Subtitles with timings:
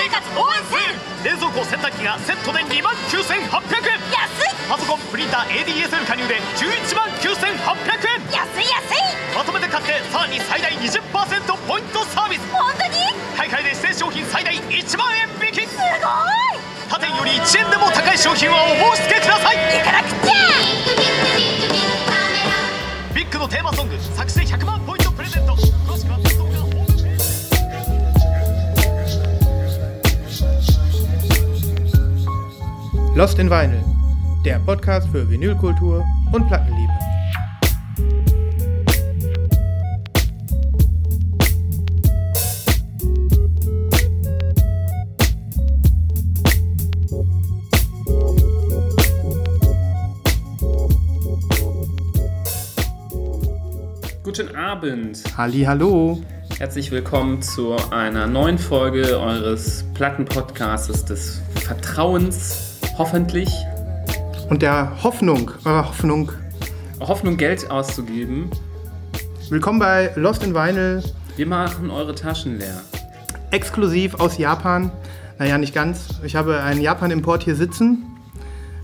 [0.00, 4.00] 生活応援セール冷蔵庫洗濯機がセットで2万9800円。
[4.08, 4.56] 安い。
[4.64, 7.36] パソコンプリンター ADSL 加入で11万9800
[8.08, 8.32] 円。
[8.32, 9.36] 安い安い。
[9.36, 11.04] まとめて買ってさらに最大20%
[11.68, 12.48] ポイントサービス。
[12.48, 15.68] 本当に買い替えで指定商品最大1万円引き。
[15.68, 15.84] すごい。
[16.88, 19.56] 他店より1円でも高い商品はお申し付けください。
[19.60, 20.34] 行かなくちゃ
[23.14, 24.99] ビッグのテーマソング作成100万ポイント
[33.16, 33.82] Lost in Vinyl,
[34.44, 36.92] der Podcast für Vinylkultur und Plattenliebe.
[54.22, 55.24] Guten Abend.
[55.36, 56.22] Halli, hallo.
[56.60, 62.69] Herzlich willkommen zu einer neuen Folge eures Plattenpodcasts des Vertrauens,
[63.00, 63.48] hoffentlich.
[64.50, 66.32] Und der Hoffnung, eurer Hoffnung.
[67.00, 68.50] Hoffnung, Geld auszugeben.
[69.48, 71.02] Willkommen bei Lost in Vinyl,
[71.36, 72.82] Wir machen eure Taschen leer.
[73.52, 74.92] exklusiv aus Japan.
[75.38, 76.08] Naja, nicht ganz.
[76.24, 78.04] Ich habe einen Japan-Import hier sitzen.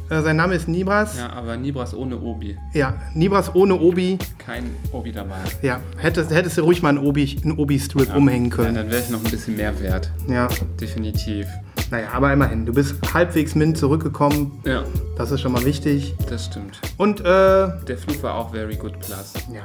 [0.08, 1.18] Äh, sein Name ist Nibras.
[1.18, 2.56] Ja, aber Nibras ohne Obi.
[2.72, 4.16] Ja, Nibras ohne Obi.
[4.38, 5.34] Kein Obi dabei.
[5.60, 8.74] Ja, hättest, hättest du ruhig mal einen Obi- einen Obi-Strip umhängen Ja, können.
[8.76, 10.10] dann wäre ich noch ein bisschen mehr wert.
[10.26, 10.48] Ja,
[10.80, 11.46] Definitiv.
[11.90, 12.66] Naja, aber immerhin.
[12.66, 14.60] Du bist halbwegs mint zurückgekommen.
[14.64, 14.82] Ja,
[15.16, 16.14] Das ist schon mal wichtig.
[16.28, 16.80] das stimmt.
[16.96, 19.34] Und, äh, Der Flug war auch very good plus.
[19.52, 19.62] Ja.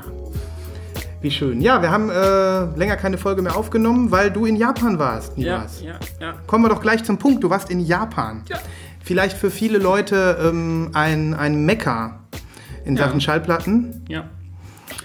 [1.22, 1.61] Wie schön.
[1.61, 5.58] Ja, wir haben äh, länger keine Folge mehr aufgenommen, weil du in Japan warst, Ja,
[5.58, 5.81] Nibras.
[5.83, 6.33] ja, ja.
[6.47, 7.44] Kommen wir doch gleich zum Punkt.
[7.44, 8.44] Du warst in Japan.
[8.50, 8.58] Ja.
[9.03, 12.19] Vielleicht für viele Leute ähm, ein, ein Mekka
[12.85, 13.06] in Ja.
[13.06, 14.03] Sachen Schallplatten.
[14.08, 14.25] ja.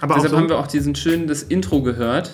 [0.01, 2.33] Aber Deshalb auch so, haben wir auch diesen schönen das Intro gehört.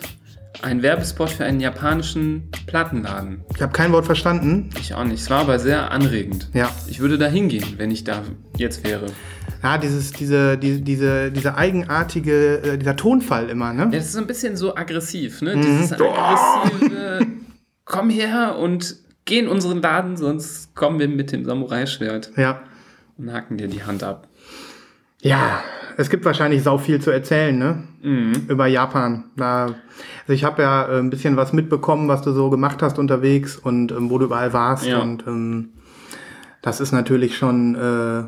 [0.61, 3.43] Ein Werbespot für einen japanischen Plattenladen.
[3.55, 4.69] ich habe kein Wort verstanden.
[4.79, 5.23] Ich auch nicht.
[5.23, 6.51] Es war aber sehr anregend.
[6.53, 6.71] Ja.
[6.89, 8.23] Ich würde da hingehen, wenn ich da
[8.59, 9.07] jetzt wäre.
[9.63, 13.85] Ja, dieses, diese, die, diese, diese eigenartige, äh, dieser Tonfall immer, ne?
[13.85, 15.55] Ja, das ist so ein bisschen so aggressiv, ne?
[15.57, 17.27] Dieses aggressive,
[17.85, 22.61] komm her und geh in unseren Laden, sonst kommen wir mit dem Samurai-Schwert Ja.
[23.17, 24.29] und hacken dir die Hand ab.
[25.23, 25.63] Ja,
[25.97, 27.85] es gibt wahrscheinlich sau viel zu erzählen, ne?
[28.03, 28.33] Mhm.
[28.49, 29.25] Über Japan.
[29.37, 32.99] Da, also ich habe ja äh, ein bisschen was mitbekommen, was du so gemacht hast
[32.99, 34.87] unterwegs und ähm, wo du überall warst.
[34.87, 34.99] Ja.
[34.99, 35.71] Und ähm,
[36.63, 38.25] das ist natürlich schon, äh,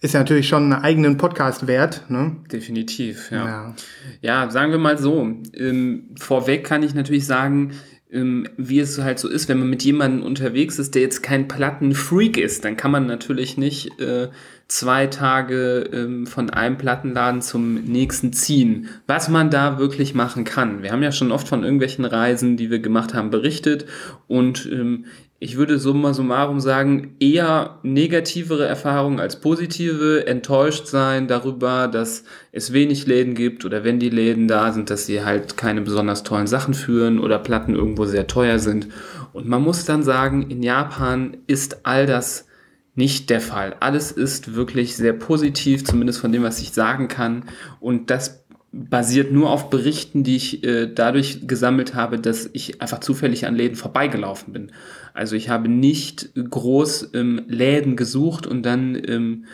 [0.00, 2.36] ist natürlich schon einen eigenen Podcast wert, ne?
[2.50, 3.44] Definitiv, ja.
[3.46, 3.74] Ja.
[4.22, 5.34] Ja, sagen wir mal so.
[5.54, 7.72] Ähm, vorweg kann ich natürlich sagen,
[8.12, 11.48] ähm, wie es halt so ist, wenn man mit jemandem unterwegs ist, der jetzt kein
[11.48, 14.28] Plattenfreak ist, dann kann man natürlich nicht äh,
[14.70, 18.88] zwei Tage ähm, von einem Plattenladen zum nächsten ziehen.
[19.06, 20.82] Was man da wirklich machen kann.
[20.82, 23.86] Wir haben ja schon oft von irgendwelchen Reisen, die wir gemacht haben, berichtet
[24.28, 25.06] und ähm,
[25.42, 32.74] ich würde summa summarum sagen, eher negativere Erfahrungen als positive, enttäuscht sein darüber, dass es
[32.74, 36.46] wenig Läden gibt oder wenn die Läden da sind, dass sie halt keine besonders tollen
[36.46, 38.88] Sachen führen oder Platten irgendwo sehr teuer sind.
[39.32, 42.46] Und man muss dann sagen, in Japan ist all das
[42.94, 43.76] nicht der Fall.
[43.80, 47.44] Alles ist wirklich sehr positiv, zumindest von dem, was ich sagen kann.
[47.80, 53.00] Und das basiert nur auf Berichten, die ich äh, dadurch gesammelt habe, dass ich einfach
[53.00, 54.72] zufällig an Läden vorbeigelaufen bin.
[55.12, 59.46] Also ich habe nicht groß ähm, Läden gesucht und dann ähm,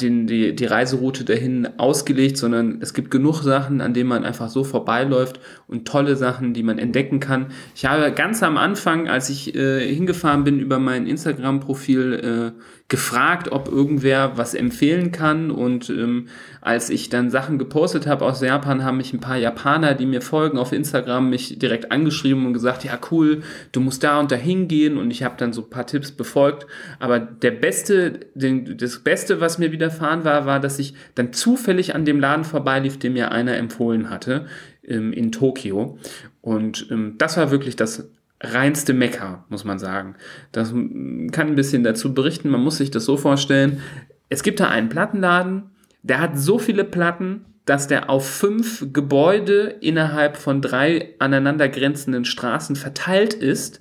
[0.00, 4.48] den, die, die Reiseroute dahin ausgelegt, sondern es gibt genug Sachen, an denen man einfach
[4.48, 7.48] so vorbeiläuft und tolle Sachen, die man entdecken kann.
[7.74, 13.52] Ich habe ganz am Anfang, als ich äh, hingefahren bin, über mein Instagram-Profil äh, gefragt,
[13.52, 15.50] ob irgendwer was empfehlen kann.
[15.50, 16.28] Und ähm,
[16.62, 20.22] als ich dann Sachen gepostet habe aus Japan, haben mich ein paar Japaner, die mir
[20.22, 24.36] folgen auf Instagram, mich direkt angeschrieben und gesagt, ja cool, du musst da und da
[24.36, 24.96] hingehen.
[24.96, 26.66] Und ich habe dann so ein paar Tipps befolgt,
[26.98, 31.94] aber der beste, den, das Beste, was mir widerfahren war, war, dass ich dann zufällig
[31.94, 34.46] an dem Laden vorbeilief, den mir einer empfohlen hatte
[34.82, 35.98] ähm, in Tokio.
[36.40, 38.08] Und ähm, das war wirklich das
[38.40, 40.14] reinste Mekka, muss man sagen.
[40.52, 42.50] Das kann ein bisschen dazu berichten.
[42.50, 43.80] Man muss sich das so vorstellen.
[44.28, 45.70] Es gibt da einen Plattenladen,
[46.02, 52.76] der hat so viele Platten, dass der auf fünf Gebäude innerhalb von drei aneinandergrenzenden Straßen
[52.76, 53.80] verteilt ist.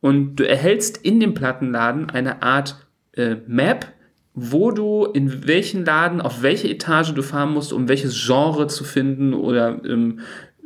[0.00, 3.92] Und du erhältst in dem Plattenladen eine Art äh, Map,
[4.34, 8.84] wo du in welchen Laden, auf welche Etage du fahren musst, um welches Genre zu
[8.84, 10.20] finden oder ähm,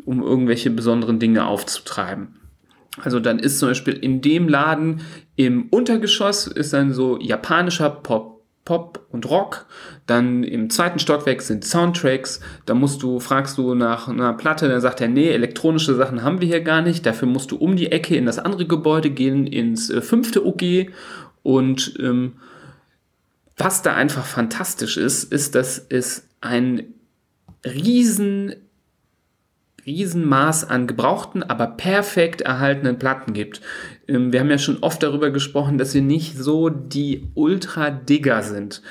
[0.04, 2.41] um irgendwelche besonderen Dinge aufzutreiben.
[3.00, 5.00] Also dann ist zum Beispiel in dem Laden
[5.36, 8.32] im Untergeschoss ist dann so japanischer Pop
[8.64, 9.66] Pop und Rock.
[10.06, 12.40] Dann im zweiten Stockwerk sind Soundtracks.
[12.64, 16.40] Da musst du, fragst du nach einer Platte, dann sagt er, nee, elektronische Sachen haben
[16.40, 17.04] wir hier gar nicht.
[17.04, 20.92] Dafür musst du um die Ecke in das andere Gebäude gehen, ins äh, fünfte OG.
[21.42, 22.34] Und ähm,
[23.56, 26.84] was da einfach fantastisch ist, ist, dass es ein
[27.64, 28.54] riesen
[29.84, 33.60] Riesenmaß an gebrauchten, aber perfekt erhaltenen Platten gibt.
[34.08, 38.82] Ähm, wir haben ja schon oft darüber gesprochen, dass wir nicht so die Ultra-Digger sind.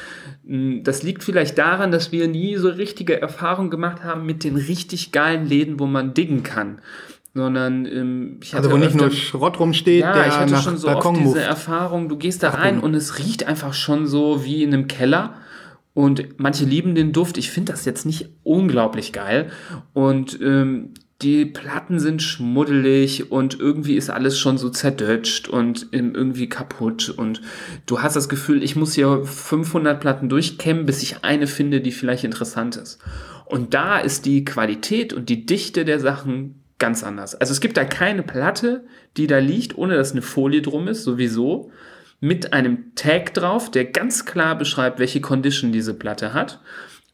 [0.48, 4.56] Ähm, das liegt vielleicht daran, dass wir nie so richtige Erfahrungen gemacht haben mit den
[4.56, 6.80] richtig geilen Läden, wo man diggen kann.
[7.34, 10.58] Sondern ähm, ich hatte Also wo nicht öfter- nur Schrott rumsteht, ja, der ich hatte
[10.58, 11.40] schon so oft diese.
[11.42, 15.36] Erfahrung, du gehst da rein und es riecht einfach schon so wie in einem Keller.
[15.94, 17.38] Und manche lieben den Duft.
[17.38, 19.52] Ich finde das jetzt nicht unglaublich geil.
[19.94, 26.16] Und ähm, die Platten sind schmuddelig und irgendwie ist alles schon so zerdutscht und ähm,
[26.16, 27.10] irgendwie kaputt.
[27.10, 27.42] Und
[27.86, 31.92] du hast das Gefühl, ich muss hier 500 Platten durchkämmen, bis ich eine finde, die
[31.92, 33.00] vielleicht interessant ist.
[33.46, 37.36] Und da ist die Qualität und die Dichte der Sachen ganz anders.
[37.36, 38.86] Also es gibt da keine Platte,
[39.18, 41.70] die da liegt, ohne dass eine Folie drum ist, sowieso,
[42.22, 46.62] mit einem Tag drauf, der ganz klar beschreibt, welche Condition diese Platte hat.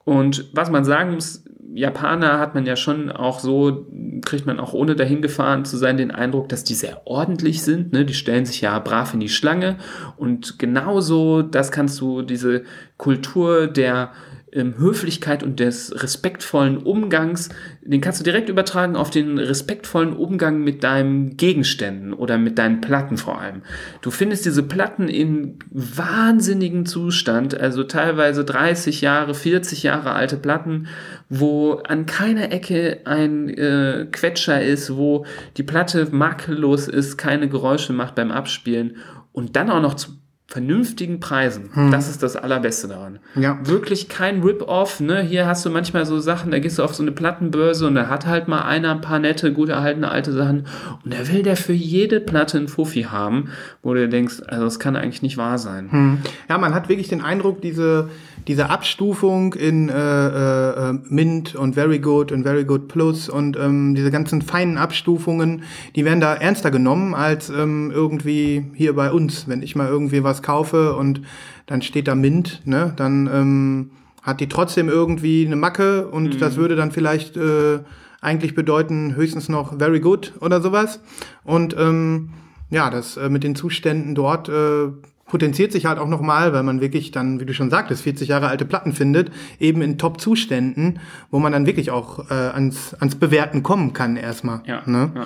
[0.04, 1.44] Und was man sagen muss,
[1.74, 3.88] Japaner hat man ja schon auch so,
[4.26, 7.94] kriegt man auch ohne dahin gefahren zu sein, den Eindruck, dass die sehr ordentlich sind.
[7.94, 8.04] Ne?
[8.04, 9.78] Die stellen sich ja brav in die Schlange.
[10.18, 12.64] Und genauso, das kannst du, diese
[12.98, 14.12] Kultur der
[14.54, 17.50] ähm, Höflichkeit und des respektvollen Umgangs,
[17.82, 22.80] den kannst du direkt übertragen auf den respektvollen Umgang mit deinen Gegenständen oder mit deinen
[22.80, 23.62] Platten vor allem.
[24.02, 30.88] Du findest diese Platten in wahnsinnigen Zustand, also teilweise 30 Jahre, 40 Jahre alte Platten,
[31.30, 35.26] wo an keiner Ecke ein äh, Quetscher ist, wo
[35.58, 38.98] die Platte makellos ist, keine Geräusche macht beim Abspielen
[39.34, 40.17] und dann auch noch zu
[40.50, 41.70] vernünftigen Preisen.
[41.92, 43.20] Das ist das Allerbeste daran.
[43.36, 43.60] Ja.
[43.64, 45.02] Wirklich kein Rip-Off.
[45.02, 45.22] Ne?
[45.22, 48.08] Hier hast du manchmal so Sachen, da gehst du auf so eine Plattenbörse und da
[48.08, 50.68] hat halt mal einer ein paar nette, gut erhaltene alte Sachen
[51.04, 53.50] und da will der für jede Platte einen Fuffi haben,
[53.84, 56.24] wo du denkst, also das kann eigentlich nicht wahr sein.
[56.48, 58.10] Ja, man hat wirklich den Eindruck, diese,
[58.48, 63.58] diese Abstufung in äh, äh, äh, Mint und Very Good und Very Good Plus und
[63.58, 65.64] ähm, diese ganzen feinen Abstufungen,
[65.96, 69.48] die werden da ernster genommen als ähm, irgendwie hier bei uns.
[69.50, 71.22] Wenn ich mal irgendwie was kaufe und
[71.66, 73.92] dann steht da Mint, ne, dann ähm,
[74.24, 77.80] hat die trotzdem irgendwie eine Macke und das würde dann vielleicht äh,
[78.22, 81.00] eigentlich bedeuten höchstens noch Very Good oder sowas.
[81.44, 82.30] Und ähm,
[82.70, 84.90] ja, das äh, mit den Zuständen dort äh,
[85.28, 88.48] potenziert sich halt auch nochmal, weil man wirklich dann, wie du schon sagtest, 40 Jahre
[88.48, 91.00] alte Platten findet, eben in Top-Zuständen,
[91.32, 94.62] wo man dann wirklich auch äh, ans, ans Bewerten kommen kann erstmal.
[94.66, 95.12] Ja, ne?
[95.16, 95.26] ja.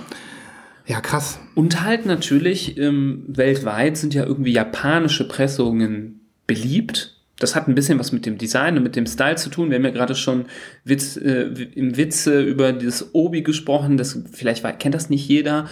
[0.91, 1.39] Ja krass.
[1.55, 7.17] Und halt natürlich, ähm, weltweit sind ja irgendwie japanische Pressungen beliebt.
[7.39, 9.69] Das hat ein bisschen was mit dem Design und mit dem Style zu tun.
[9.69, 10.45] Wir haben ja gerade schon
[10.83, 11.43] Witz, äh,
[11.73, 13.97] im Witze über dieses Obi gesprochen.
[13.97, 15.67] Das, vielleicht war, kennt das nicht jeder,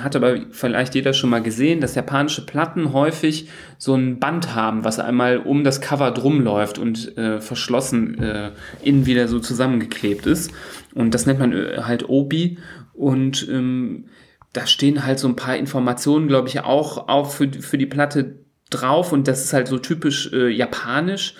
[0.00, 3.48] hat aber vielleicht jeder schon mal gesehen, dass japanische Platten häufig
[3.78, 8.50] so ein Band haben, was einmal um das Cover drum läuft und äh, verschlossen äh,
[8.82, 10.50] innen wieder so zusammengeklebt ist.
[10.92, 12.58] Und das nennt man äh, halt Obi.
[12.92, 14.06] Und ähm,
[14.56, 18.36] da stehen halt so ein paar Informationen, glaube ich, auch auf für, für die Platte
[18.70, 21.34] drauf und das ist halt so typisch äh, japanisch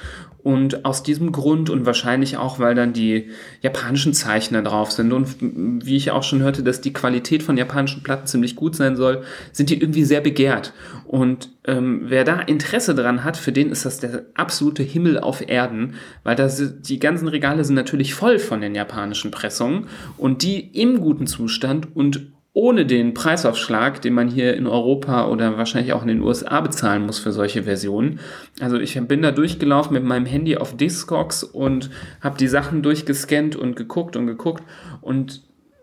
[0.47, 3.31] und aus diesem Grund und wahrscheinlich auch, weil dann die
[3.63, 8.05] japanischen Zeichner drauf sind und wie ich auch schon hörte, dass die Qualität von japanischen
[8.05, 10.73] Platten ziemlich gut sein soll, sind die irgendwie sehr begehrt.
[11.05, 15.49] Und ähm, wer da Interesse dran hat, für den ist das der absolute Himmel auf
[15.49, 20.61] Erden, weil das, die ganzen Regale sind natürlich voll von den japanischen Pressungen und die
[20.61, 26.01] im guten Zustand und ohne den Preisaufschlag, den man hier in Europa oder wahrscheinlich auch
[26.01, 28.19] in den USA bezahlen muss für solche Versionen.
[28.61, 31.91] Also ich bin da durchgelaufen mit meinem Handy auf Discogs und
[32.23, 34.65] habe die Sachen durchgescannt und geguckt und geguckt
[35.03, 35.43] und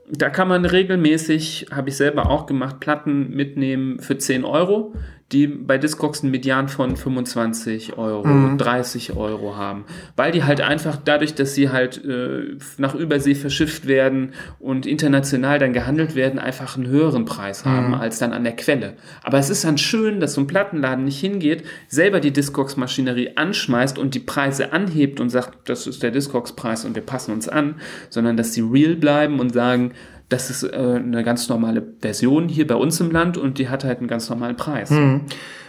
[0.10, 4.94] da kann man regelmäßig, habe ich selber auch gemacht, Platten mitnehmen für 10 Euro,
[5.34, 9.86] die bei Discogs einen Median von 25 Euro, 30 Euro haben.
[10.16, 15.60] Weil die halt einfach dadurch, dass sie halt äh, nach Übersee verschifft werden und international
[15.60, 18.94] dann gehandelt werden, einfach einen höheren Preis haben als dann an der Quelle.
[19.24, 23.98] Aber es ist dann schön, dass so ein Plattenladen nicht hingeht, selber die Discogs-Maschinerie anschmeißt
[23.98, 27.76] und die Preise anhebt und sagt, das ist der Discogs-Preis und wir passen uns an,
[28.10, 29.94] sondern dass sie real bleiben und sagen,
[30.30, 33.84] das ist äh, eine ganz normale Version hier bei uns im Land und die hat
[33.84, 34.90] halt einen ganz normalen Preis.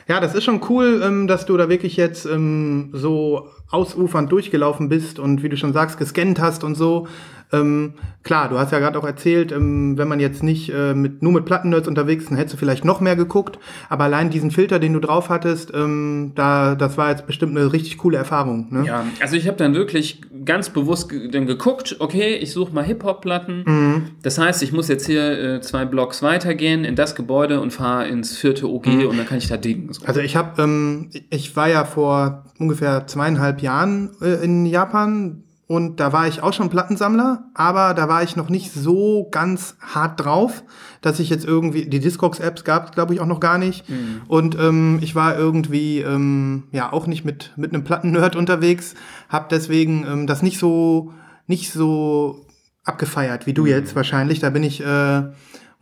[0.07, 4.89] Ja, das ist schon cool, ähm, dass du da wirklich jetzt ähm, so ausufernd durchgelaufen
[4.89, 7.09] bist und wie du schon sagst, gescannt hast und so.
[7.53, 11.23] Ähm, klar, du hast ja gerade auch erzählt, ähm, wenn man jetzt nicht äh, mit,
[11.23, 13.59] nur mit Plattennerds unterwegs ist, dann hättest du vielleicht noch mehr geguckt.
[13.89, 17.73] Aber allein diesen Filter, den du drauf hattest, ähm, da, das war jetzt bestimmt eine
[17.73, 18.69] richtig coole Erfahrung.
[18.71, 18.87] Ne?
[18.87, 24.15] Ja, also ich habe dann wirklich ganz bewusst dann geguckt, okay, ich suche mal Hip-Hop-Platten.
[24.23, 28.09] Das heißt, ich muss jetzt hier äh, zwei Blocks weitergehen in das Gebäude und fahre
[28.09, 29.93] ins vierte OG und dann kann ich da dingen.
[29.93, 30.05] So.
[30.07, 35.99] Also ich habe, ähm, ich war ja vor ungefähr zweieinhalb Jahren äh, in Japan und
[35.99, 40.23] da war ich auch schon Plattensammler, aber da war ich noch nicht so ganz hart
[40.23, 40.63] drauf,
[41.01, 43.85] dass ich jetzt irgendwie die Discogs-Apps gab, glaube ich auch noch gar nicht.
[44.29, 48.95] Und ähm, ich war irgendwie ähm, ja auch nicht mit mit einem Plattennerd unterwegs,
[49.31, 51.15] habe deswegen ähm, das nicht so
[51.47, 52.45] nicht so
[52.85, 54.41] abgefeiert wie du jetzt wahrscheinlich.
[54.41, 55.23] Da bin ich äh,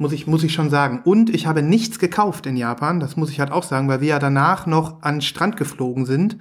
[0.02, 1.00] muss ich, muss ich schon sagen.
[1.04, 4.08] Und ich habe nichts gekauft in Japan, das muss ich halt auch sagen, weil wir
[4.08, 6.36] ja danach noch an den Strand geflogen sind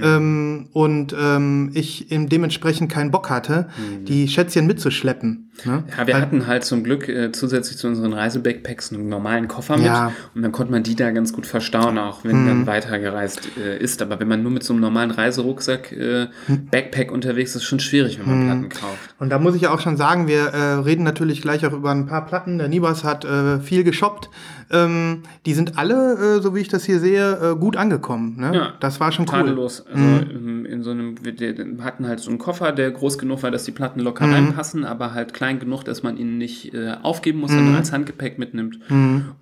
[0.00, 3.68] ähm, und ähm, ich eben dementsprechend keinen Bock hatte,
[4.08, 5.50] die Schätzchen mitzuschleppen.
[5.64, 5.84] Ne?
[5.98, 9.84] Ja, wir hatten halt zum Glück äh, zusätzlich zu unseren Reisebackpacks einen normalen Koffer mit
[9.84, 10.12] Ja.
[10.34, 14.00] und dann konnte man die da ganz gut verstauen, auch wenn dann weitergereist äh, ist.
[14.00, 16.28] Aber wenn man nur mit so einem normalen Reiserucksack, äh,
[16.70, 19.14] Backpack unterwegs ist, ist schon schwierig, wenn man Platten kauft.
[19.18, 21.90] Und da muss ich ja auch schon sagen, wir äh, reden natürlich gleich auch über
[21.90, 22.56] ein paar Platten.
[22.58, 24.30] Der Nibas hat äh, viel geshoppt.
[24.72, 28.36] Ähm, die sind alle, äh, so wie ich das hier sehe, äh, gut angekommen.
[28.38, 28.52] Ne?
[28.54, 29.32] Ja, das war schon cool.
[29.32, 29.84] Tadellos.
[29.86, 33.50] Also ähm, in so einem, wir hatten halt so einen Koffer, der groß genug war,
[33.50, 37.40] dass die Platten locker reinpassen, aber halt klein genug, dass man ihn nicht äh, aufgeben
[37.40, 38.78] muss, sondern als Handgepäck mitnimmt.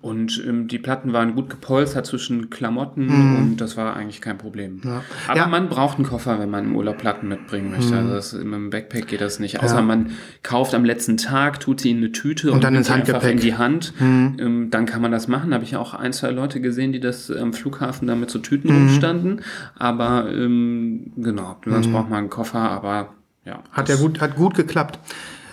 [0.01, 4.81] Und ähm, die Platten waren gut gepolstert zwischen Klamotten und das war eigentlich kein Problem.
[5.27, 5.47] Aber Ja.
[5.47, 7.95] man braucht einen Koffer, wenn man im Urlaub Platten mitbringen möchte.
[7.95, 9.61] Also das, mit dem Backpack geht das nicht.
[9.61, 10.11] Außer man
[10.43, 13.31] kauft am letzten Tag, tut sie in eine Tüte und, dann nimmt ins Handgepäck.
[13.31, 13.93] in die Hand.
[14.01, 15.53] Ähm, dann kann man das machen.
[15.53, 18.71] Habe ich auch ein, zwei Leute gesehen, die das am Flughafen da mit so Tüten
[18.71, 19.41] rumstanden.
[19.75, 23.13] Aber ähm, genau, sonst braucht man einen Koffer, aber
[23.45, 23.63] ja.
[23.71, 24.99] Hat ja gut, hat gut geklappt.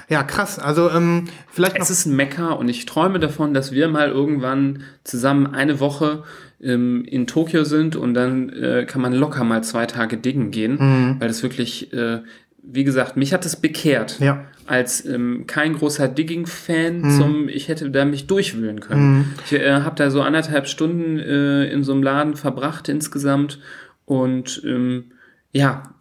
[0.08, 0.58] Ja, krass.
[0.60, 4.82] Also ähm, vielleicht Es ist ein Mekka und ich träume davon, dass wir mal irgendwann
[5.02, 6.22] zusammen eine Woche
[6.62, 10.76] ähm, in Tokio sind und dann äh, kann man locker mal zwei Tage diggen gehen,
[10.78, 11.16] Mhm.
[11.18, 12.20] weil das wirklich, äh,
[12.66, 14.18] wie gesagt, mich hat es bekehrt.
[14.18, 14.34] Ja.
[14.34, 14.40] Mhm.
[14.68, 19.32] Als ähm, kein großer Digging-Fan zum, ich hätte da mich durchwühlen können.
[19.44, 23.60] Ich äh, habe da so anderthalb Stunden äh, in so einem Laden verbracht insgesamt
[24.06, 25.12] und ähm,
[25.52, 25.94] ja,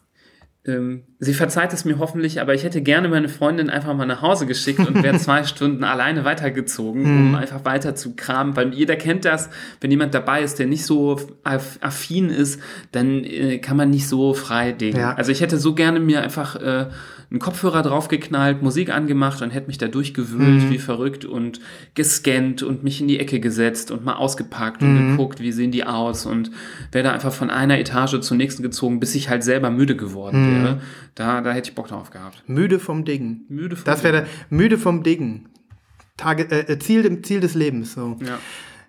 [1.19, 4.47] sie verzeiht es mir hoffentlich, aber ich hätte gerne meine Freundin einfach mal nach Hause
[4.47, 9.25] geschickt und wäre zwei Stunden alleine weitergezogen, um einfach weiter zu kramen, weil jeder kennt
[9.25, 9.49] das,
[9.81, 12.59] wenn jemand dabei ist, der nicht so aff- affin ist,
[12.91, 14.97] dann äh, kann man nicht so frei dingen.
[14.97, 15.13] Ja.
[15.13, 16.87] Also ich hätte so gerne mir einfach äh,
[17.31, 21.59] einen Kopfhörer draufgeknallt, Musik angemacht und hätte mich da durchgewühlt wie verrückt und
[21.95, 25.83] gescannt und mich in die Ecke gesetzt und mal ausgepackt und geguckt, wie sehen die
[25.85, 26.51] aus und
[26.91, 30.63] wäre da einfach von einer Etage zur nächsten gezogen, bis ich halt selber müde geworden
[30.63, 30.81] wäre.
[31.15, 32.43] Da, da hätte ich Bock drauf gehabt.
[32.47, 33.45] müde vom Diggen.
[33.49, 35.49] Müde vom Das wäre müde vom Diggen.
[36.17, 37.93] Tage, äh, äh, Ziel, Ziel des Lebens.
[37.93, 38.17] So.
[38.25, 38.39] Ja.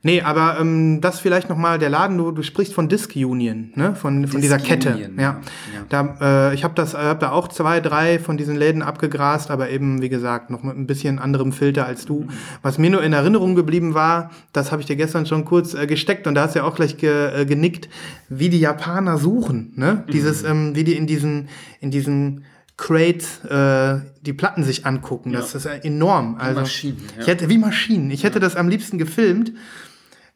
[0.06, 3.72] Nee, aber ähm, das vielleicht noch mal der Laden, du, du sprichst von Disc Union,
[3.74, 3.96] ne?
[3.96, 4.94] Von, von dieser Kette.
[4.94, 5.40] Union, ja.
[5.74, 5.84] ja.
[5.88, 9.50] Da, äh, ich habe das, äh, hab da auch zwei, drei von diesen Läden abgegrast,
[9.50, 12.28] aber eben, wie gesagt, noch mit ein bisschen anderem Filter als du.
[12.62, 15.88] Was mir nur in Erinnerung geblieben war, das habe ich dir gestern schon kurz äh,
[15.88, 17.88] gesteckt und da hast du ja auch gleich ge, äh, genickt,
[18.28, 20.04] wie die Japaner suchen, ne?
[20.12, 21.48] Dieses, ähm, wie die in diesen,
[21.80, 22.44] in diesen
[22.76, 25.32] Crates äh, die Platten sich angucken.
[25.32, 26.36] Das ist enorm.
[26.38, 27.22] Also, Maschinen, ja.
[27.22, 28.12] Ich hätte, wie Maschinen.
[28.12, 29.52] Ich hätte das am liebsten gefilmt.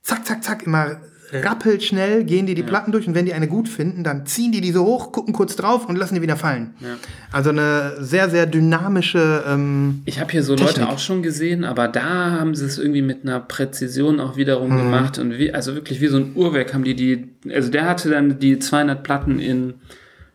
[0.03, 0.97] Zack, zack, zack, immer
[1.33, 4.51] rappelt schnell, gehen die die Platten durch und wenn die eine gut finden, dann ziehen
[4.51, 6.75] die die so hoch, gucken kurz drauf und lassen die wieder fallen.
[7.31, 10.79] Also eine sehr, sehr dynamische, ähm, Ich habe hier so Technik.
[10.79, 14.73] Leute auch schon gesehen, aber da haben sie es irgendwie mit einer Präzision auch wiederum
[14.73, 14.79] Mhm.
[14.79, 18.11] gemacht und wie, also wirklich wie so ein Uhrwerk haben die die, also der hatte
[18.11, 19.75] dann die 200 Platten in,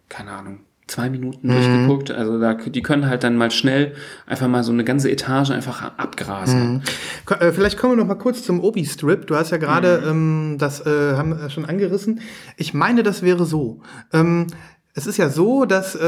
[0.08, 1.52] keine Ahnung, zwei Minuten Mhm.
[1.52, 2.12] durchgeguckt.
[2.12, 3.94] Also da, die können halt dann mal schnell
[4.28, 6.84] einfach mal so eine ganze Etage einfach abgrasen.
[7.26, 9.26] Ko- äh, Vielleicht kommen wir noch mal kurz zum Obi-Strip.
[9.28, 12.20] Du hast ja gerade ähm, das äh, haben wir schon angerissen.
[12.58, 13.82] Ich meine, das wäre so.
[14.14, 14.48] Ähm,
[14.94, 16.06] es ist ja so, dass äh,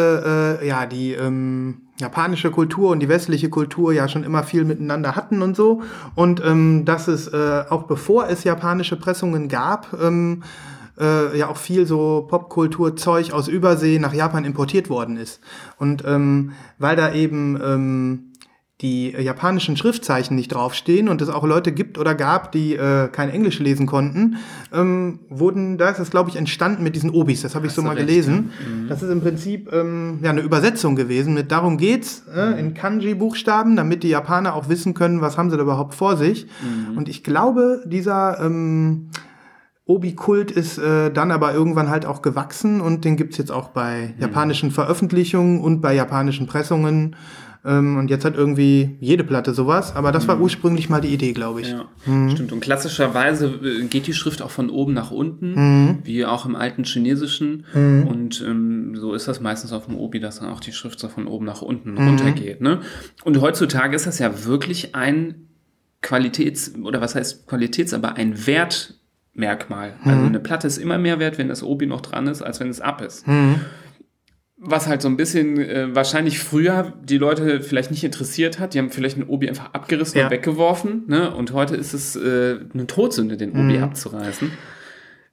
[0.62, 5.15] äh, ja die ähm, japanische Kultur und die westliche Kultur ja schon immer viel miteinander
[5.15, 5.81] hatten und so.
[6.15, 10.43] Und ähm, dass es äh, auch bevor es japanische Pressungen gab, ähm,
[11.00, 15.39] äh, ja auch viel so Popkulturzeug aus Übersee nach Japan importiert worden ist.
[15.77, 18.27] Und ähm, weil da eben ähm,
[18.82, 23.32] die japanischen Schriftzeichen nicht draufstehen und es auch Leute gibt oder gab, die äh, kein
[23.32, 24.38] Englisch lesen konnten,
[24.72, 27.42] ähm, wurden, da ist es, glaube ich, entstanden mit diesen Obis.
[27.42, 28.51] Das habe ich so mal recht, gelesen.
[28.88, 33.75] Das ist im Prinzip ähm, ja eine Übersetzung gewesen mit darum geht's äh, in Kanji-Buchstaben,
[33.75, 36.46] damit die Japaner auch wissen können, was haben sie da überhaupt vor sich.
[36.96, 39.10] Und ich glaube, dieser ähm,
[39.88, 44.13] Obi-Kult ist äh, dann aber irgendwann halt auch gewachsen und den gibt's jetzt auch bei
[44.20, 47.15] japanischen Veröffentlichungen und bei japanischen Pressungen.
[47.65, 51.32] Ähm, und jetzt hat irgendwie jede Platte sowas, aber das war ursprünglich mal die Idee,
[51.32, 51.70] glaube ich.
[51.70, 51.86] Ja,
[52.29, 52.51] stimmt.
[52.51, 56.84] Und klassischerweise äh, geht die Schrift auch von oben nach unten, wie auch im alten
[56.84, 57.65] Chinesischen.
[57.74, 61.08] Und ähm, so ist das meistens auf dem Obi, dass dann auch die Schrift so
[61.08, 62.62] von oben nach unten runtergeht.
[62.62, 62.82] Ne?
[63.24, 65.48] Und heutzutage ist das ja wirklich ein
[66.01, 68.46] Qualitäts- oder was heißt Qualitäts-, aber ein
[69.38, 69.94] Wertmerkmal.
[70.03, 72.70] Also eine Platte ist immer mehr wert, wenn das Obi noch dran ist, als wenn
[72.70, 73.25] es ab ist.
[74.60, 78.74] Was halt so ein bisschen äh, wahrscheinlich früher die Leute vielleicht nicht interessiert hat.
[78.74, 80.25] Die haben vielleicht ein Obi einfach abgerissen Ja.
[80.25, 81.03] und weggeworfen.
[81.08, 81.32] Ne?
[81.34, 84.51] Und heute ist es äh, eine Todsünde, den Obi abzureißen.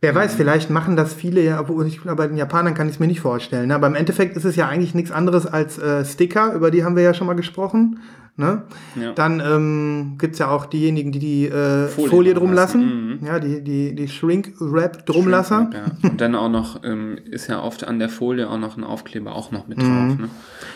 [0.03, 2.95] Wer weiß, vielleicht machen das viele, ja, obwohl ich, aber bei den Japanern kann ich
[2.97, 3.69] es mir nicht vorstellen.
[3.69, 3.75] Ne?
[3.75, 6.95] Aber im Endeffekt ist es ja eigentlich nichts anderes als äh, Sticker, über die haben
[6.95, 8.01] wir ja schon mal gesprochen.
[8.37, 8.65] Ne?
[9.01, 9.13] Ja.
[9.13, 13.19] Dann ähm, gibt es ja auch diejenigen, die die äh, Folie, Folie drum lassen.
[13.21, 13.27] lassen.
[13.27, 15.71] Ja, die, die, die Shrink-Wrap-Drumlasser.
[15.73, 16.09] Ja.
[16.09, 19.37] Und dann auch noch, ähm, ist ja oft an der Folie auch noch ein Aufkleber
[19.37, 19.87] auch noch mit drauf.
[19.87, 20.17] Mhm.
[20.21, 20.29] Ne?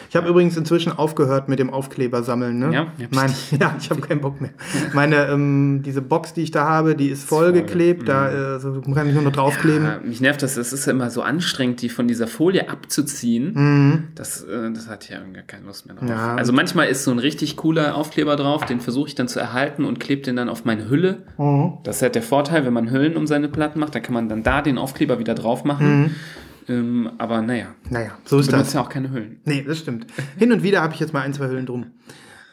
[0.08, 2.58] Ich habe übrigens inzwischen aufgehört mit dem Aufkleber sammeln.
[2.58, 2.72] Ne?
[2.72, 2.86] Ja?
[2.96, 4.50] Ja, mein, ja, ich habe keinen Bock mehr.
[4.94, 8.08] Meine, ähm, diese Box, die ich da habe, die ist vollgeklebt.
[8.08, 9.84] Da äh, so kann ich nur noch draufkleben.
[9.84, 13.52] Ja, mich nervt das, es ist ja immer so anstrengend, die von dieser Folie abzuziehen.
[13.54, 14.04] Mhm.
[14.14, 16.08] Das, äh, das hat ja irgendwie keine Lust mehr drauf.
[16.08, 16.36] Ja.
[16.36, 19.84] Also manchmal ist so ein richtig cooler Aufkleber drauf, den versuche ich dann zu erhalten
[19.84, 21.22] und klebe den dann auf meine Hülle.
[21.38, 21.78] Mhm.
[21.84, 24.28] Das ist halt der Vorteil, wenn man Hüllen um seine Platten macht, dann kann man
[24.28, 26.14] dann da den Aufkleber wieder drauf machen.
[26.68, 28.40] Ähm, aber naja, Naja, so Mhm.
[28.40, 28.60] ist ich das.
[28.60, 29.40] benutze ja auch keine Hüllen.
[29.44, 30.06] Nee, das stimmt.
[30.36, 31.86] Hin und wieder habe ich jetzt mal ein, zwei Hüllen drum.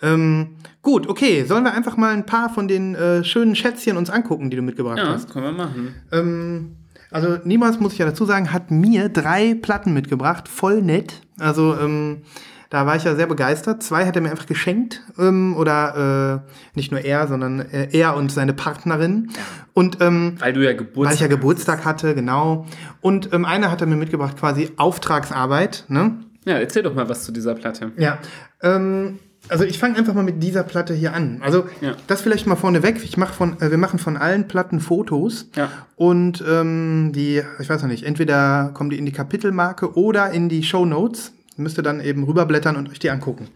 [0.02, 1.44] Ähm, gut, okay.
[1.44, 4.62] Sollen wir einfach mal ein paar von den äh, schönen Schätzchen uns angucken, die du
[4.62, 5.26] mitgebracht Ja, hast?
[5.26, 5.96] das können wir machen.
[6.12, 6.76] Ähm,
[7.12, 10.48] also niemals, muss ich ja dazu sagen, hat mir drei Platten mitgebracht.
[10.48, 11.22] Voll nett.
[11.40, 12.22] Also ähm,
[12.70, 13.84] da war ich ja sehr begeistert.
[13.84, 15.02] Zwei hat er mir einfach geschenkt.
[15.18, 19.32] Ähm, oder äh, nicht nur er, sondern äh, er und seine Partnerin.
[19.74, 22.66] Und ähm, Weil du ja Geburtstag weil ich ja Geburtstag hatte, genau.
[23.02, 25.86] Und ähm, eine hat er mir mitgebracht, quasi Auftragsarbeit.
[25.88, 26.18] Ne?
[26.46, 27.92] Ja, erzähl doch mal was zu dieser Platte.
[27.98, 28.18] Ja,
[28.62, 31.40] ähm, also ich fange einfach mal mit dieser Platte hier an.
[31.44, 31.92] Also Ja.
[32.08, 33.04] das vielleicht mal vorneweg.
[33.04, 35.70] Ich mach von, äh, wir machen von allen Platten Fotos Ja.
[35.96, 40.50] und ähm, die, ich weiß noch nicht, entweder kommen die in die Kapitelmarke oder in
[40.50, 41.34] die Show Notes.
[41.58, 43.48] Müsst ihr dann eben rüberblättern und euch die angucken.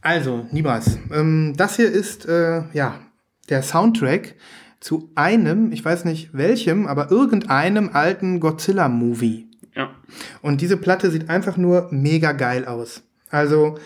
[0.00, 3.00] Also, Nibas, ähm, das hier ist äh, ja
[3.48, 4.34] der Soundtrack
[4.80, 9.48] zu einem, ich weiß nicht welchem, aber irgendeinem alten Godzilla-Movie.
[9.76, 9.90] Ja.
[10.42, 13.02] Und diese Platte sieht einfach nur mega geil aus.
[13.30, 13.78] Also,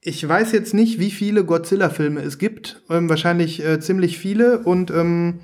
[0.00, 2.82] ich weiß jetzt nicht, wie viele Godzilla-Filme es gibt.
[2.90, 4.58] Ähm, wahrscheinlich äh, ziemlich viele.
[4.60, 5.40] Und ähm,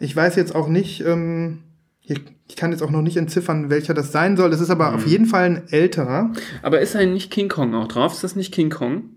[0.00, 1.62] ich weiß jetzt auch nicht, ähm,
[2.06, 4.52] ich, ich kann jetzt auch noch nicht entziffern, welcher das sein soll.
[4.52, 6.32] Es ist aber auf jeden Fall ein älterer.
[6.62, 8.12] Aber ist da nicht King Kong auch drauf?
[8.14, 9.10] Ist das nicht King Kong?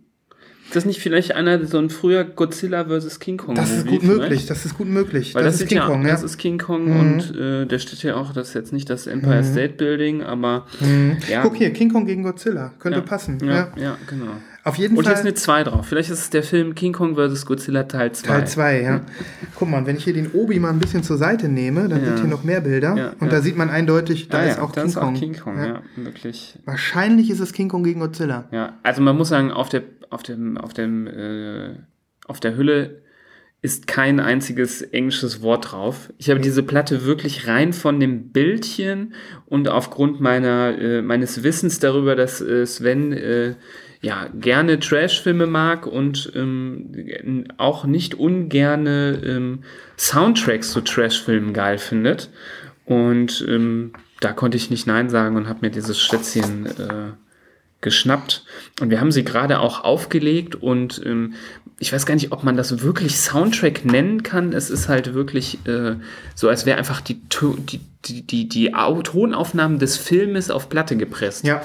[0.65, 3.19] Ist das nicht vielleicht einer, so ein früher Godzilla vs.
[3.19, 3.55] King Kong?
[3.55, 4.27] Das ist gut möglich.
[4.27, 4.49] vielleicht?
[4.51, 5.33] Das ist gut möglich.
[5.33, 6.09] Weil das, ist ist King ja, Kong, ja.
[6.09, 9.07] das ist King Kong und äh, der steht ja auch, das ist jetzt nicht das
[9.07, 10.67] Empire State Building, aber
[11.27, 12.73] ja, Guck hier, King Kong gegen Godzilla.
[12.77, 13.39] Könnte ja, passen.
[13.43, 13.71] Ja.
[13.77, 13.97] ja.
[14.07, 14.33] genau.
[14.63, 15.21] Auf jeden Und hier Fall.
[15.21, 15.85] ist eine 2 drauf.
[15.87, 17.45] Vielleicht ist es der Film King Kong vs.
[17.45, 18.27] Godzilla Teil 2.
[18.27, 19.01] Teil 2, ja.
[19.55, 22.07] Guck mal, wenn ich hier den Obi mal ein bisschen zur Seite nehme, dann Ja.
[22.07, 22.95] sind hier noch mehr Bilder.
[22.97, 23.29] Ja, und ja.
[23.29, 25.15] da sieht man eindeutig, da Ah, ist auch da King ist Kong.
[25.15, 25.65] auch King Kong, Ja.
[25.67, 26.59] ja, wirklich.
[26.65, 28.47] Wahrscheinlich ist es King Kong gegen Godzilla.
[28.51, 31.75] Ja, also man muss sagen, auf der, auf dem, auf dem, äh,
[32.27, 33.01] auf der Hülle
[33.61, 36.13] ist kein einziges englisches Wort drauf.
[36.17, 39.13] Ich habe diese Platte wirklich rein von dem Bildchen
[39.47, 43.55] und aufgrund meiner, äh, meines Wissens darüber, dass äh, Sven äh,
[44.01, 49.63] ja gerne Trash-Filme mag und ähm, auch nicht ungerne ähm,
[49.97, 52.29] Soundtracks zu Trash-Filmen geil findet.
[52.85, 57.11] Und ähm, da konnte ich nicht Nein sagen und habe mir dieses Schätzchen äh,
[57.81, 58.45] geschnappt.
[58.81, 61.33] Und wir haben sie gerade auch aufgelegt und ähm,
[61.81, 64.51] ich weiß gar nicht, ob man das wirklich Soundtrack nennen kann.
[64.51, 65.95] Es ist halt wirklich äh,
[66.35, 70.97] so, als wäre einfach die, die, die, die, die Au- Tonaufnahmen des Filmes auf Platte
[70.97, 71.45] gepresst.
[71.45, 71.61] Ja.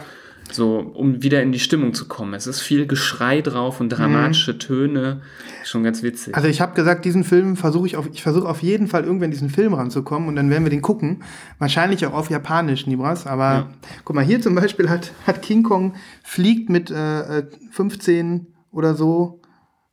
[0.53, 2.35] So, um wieder in die Stimmung zu kommen.
[2.35, 5.23] Es ist viel Geschrei drauf und dramatische Töne.
[5.65, 6.37] Schon ganz witzig.
[6.37, 9.31] Also ich habe gesagt, diesen Film versuche ich auf, ich versuche auf jeden Fall irgendwann
[9.31, 11.23] diesen Film ranzukommen und dann werden wir den gucken.
[11.59, 13.27] Wahrscheinlich auch auf Japanisch, Nibras.
[13.27, 13.69] Aber Ja.
[14.05, 18.95] guck mal, hier zum Beispiel hat, hat King Kong fliegt mit äh, äh, 15 oder
[18.95, 19.41] so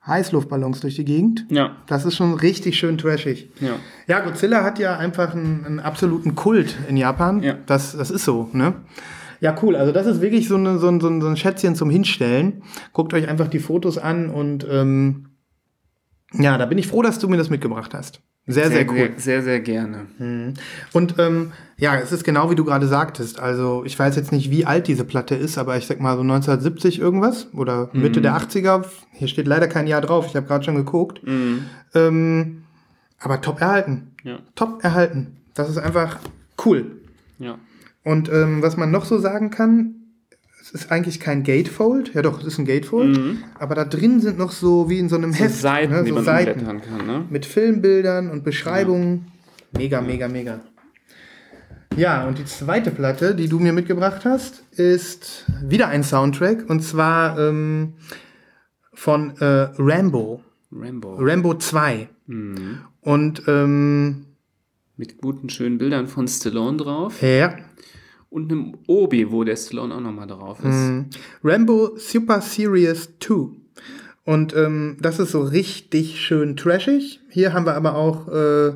[0.05, 1.45] Heißluftballons durch die Gegend.
[1.49, 3.49] ja, Das ist schon richtig schön trashig.
[3.59, 3.73] ja.
[4.07, 7.41] Ja, Godzilla hat ja einfach einen, einen absoluten Kult in Japan.
[7.43, 7.55] Ja.
[7.67, 8.73] Das, das ist so, ne?
[9.41, 9.75] Ja, cool.
[9.75, 12.61] Also das ist wirklich so, eine, so, ein, so ein Schätzchen zum Hinstellen.
[12.93, 15.25] Guckt euch einfach die Fotos an und ähm,
[16.33, 18.21] ja, da bin ich froh, dass du mir das mitgebracht hast.
[18.47, 19.11] Sehr, sehr, cool.
[19.17, 20.07] Sehr, sehr, sehr gerne.
[20.93, 23.39] Und ähm, ja, es ist genau wie du gerade sagtest.
[23.39, 26.21] Also ich weiß jetzt nicht, wie alt diese Platte ist, aber ich sag mal so
[26.21, 28.85] 1970 irgendwas oder Mitte der 80er.
[29.11, 30.25] Hier steht leider kein Jahr drauf.
[30.27, 31.21] Ich habe gerade schon geguckt.
[31.93, 32.63] Ähm,
[33.19, 34.11] aber top erhalten.
[34.23, 35.37] Ja, Top erhalten.
[35.53, 36.17] Das ist einfach
[36.65, 36.91] cool.
[37.39, 37.57] ja.
[38.03, 39.95] Und ähm, was man noch so sagen kann,
[40.61, 42.13] es ist eigentlich kein Gatefold.
[42.13, 43.17] Ja doch, es ist ein Gatefold.
[43.59, 45.55] Aber da drin sind noch so wie in so einem So Heft.
[45.55, 46.65] Seiten, ne, die so man Seiten.
[46.65, 47.25] kann, ne?
[47.29, 49.27] Mit Filmbildern und Beschreibungen.
[49.77, 50.61] Mega, mega, mega.
[51.97, 56.69] Ja, und die zweite Platte, die du mir mitgebracht hast, ist wieder ein Soundtrack.
[56.69, 57.93] Und zwar ähm,
[58.93, 60.41] von äh, Rambo.
[60.71, 61.15] Rambo.
[61.19, 62.07] Rambo 2.
[62.27, 62.79] Mhm.
[63.01, 64.25] Und ähm,
[64.95, 67.21] Mit guten, schönen Bildern von Stallone drauf.
[67.21, 67.55] ja,
[68.31, 70.65] Und einem Obi, wo der Stallone auch nochmal drauf ist.
[70.73, 71.05] Mhm.
[71.43, 73.49] Rambo Super Serious 2.
[74.23, 77.19] Und ähm, das ist so richtig schön trashig.
[77.29, 78.71] Hier haben wir aber auch äh,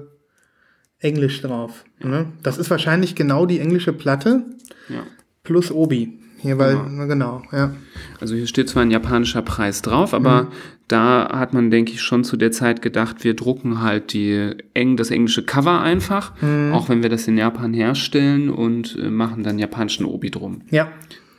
[0.99, 1.85] Englisch drauf.
[2.03, 2.27] Ne?
[2.43, 4.43] Das ist wahrscheinlich genau die englische Platte
[4.89, 5.03] Ja.
[5.43, 6.19] plus Obi.
[6.39, 7.73] Hier, weil, genau, genau ja.
[8.19, 10.47] Also hier steht zwar ein japanischer Preis drauf, aber Mhm.
[10.87, 14.97] Da hat man, denke ich, schon zu der Zeit gedacht, wir drucken halt die eng,
[14.97, 16.73] das englische Cover einfach, Mhm.
[16.73, 20.61] auch wenn wir das in Japan herstellen und äh, machen dann japanischen Obi drum.
[20.69, 20.91] Ja,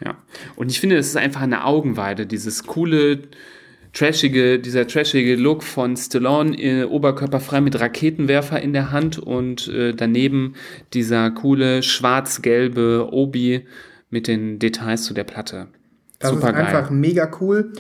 [0.05, 0.17] Ja.
[0.57, 3.21] Und ich finde, es ist einfach eine Augenweide, dieses coole,
[3.95, 9.95] trashige, dieser trashige Look von Stallone, äh, oberkörperfrei mit Raketenwerfer in der Hand und äh,
[9.95, 10.53] daneben
[10.93, 13.65] dieser coole schwarz-gelbe Obi
[14.11, 15.69] mit den Details zu der Platte.
[16.19, 17.73] das Super ist einfach mega cool.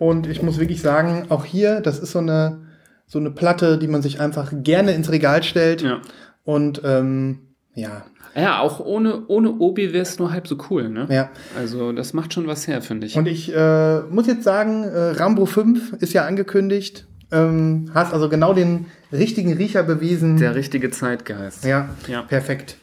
[0.00, 2.62] Und ich muss wirklich sagen, auch hier, das ist so eine,
[3.06, 5.82] so eine Platte, die man sich einfach gerne ins Regal stellt.
[5.82, 6.00] Ja.
[6.42, 7.40] Und ähm,
[7.74, 11.06] ja, Ja, auch ohne, ohne Obi wäre es nur halb so cool, ne?
[11.10, 11.28] ja.
[11.54, 13.16] Also das macht schon was her, finde ich.
[13.18, 17.06] Und ich äh, muss jetzt sagen, äh, Rambo 5 ist ja angekündigt.
[17.30, 20.38] Ähm, hast also genau den richtigen Riecher bewiesen.
[20.38, 21.64] der richtige Zeitgeist.
[21.64, 22.22] ja, Ja.
[22.22, 22.78] perfekt.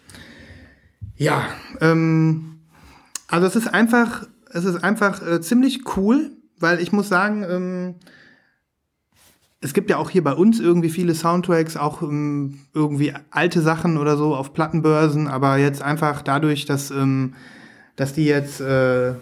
[1.16, 1.46] Ja,
[1.82, 2.60] ähm,
[3.28, 7.96] also es ist einfach, es ist einfach äh, ziemlich cool, weil ich muss sagen, ähm,
[9.60, 13.98] es gibt ja auch hier bei uns irgendwie viele Soundtracks, auch ähm, irgendwie alte Sachen
[13.98, 17.34] oder so auf Plattenbörsen, aber jetzt einfach dadurch, dass, ähm,
[17.96, 19.14] dass die jetzt äh,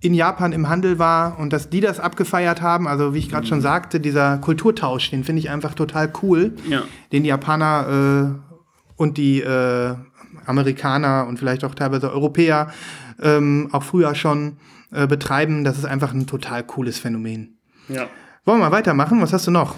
[0.00, 3.46] in Japan im Handel war und dass die das abgefeiert haben, also wie ich gerade
[3.46, 6.82] schon sagte, dieser Kulturtausch, den finde ich einfach total cool, Ja.
[7.12, 8.52] den die Japaner äh,
[8.96, 9.94] und die äh,
[10.44, 12.70] Amerikaner und vielleicht auch teilweise Europäer
[13.22, 14.56] ähm, auch früher schon
[14.94, 15.64] äh, betreiben.
[15.64, 17.58] Das ist einfach ein total cooles Phänomen.
[17.88, 18.06] Ja.
[18.44, 19.20] Wollen wir mal weitermachen?
[19.20, 19.74] Was hast du noch?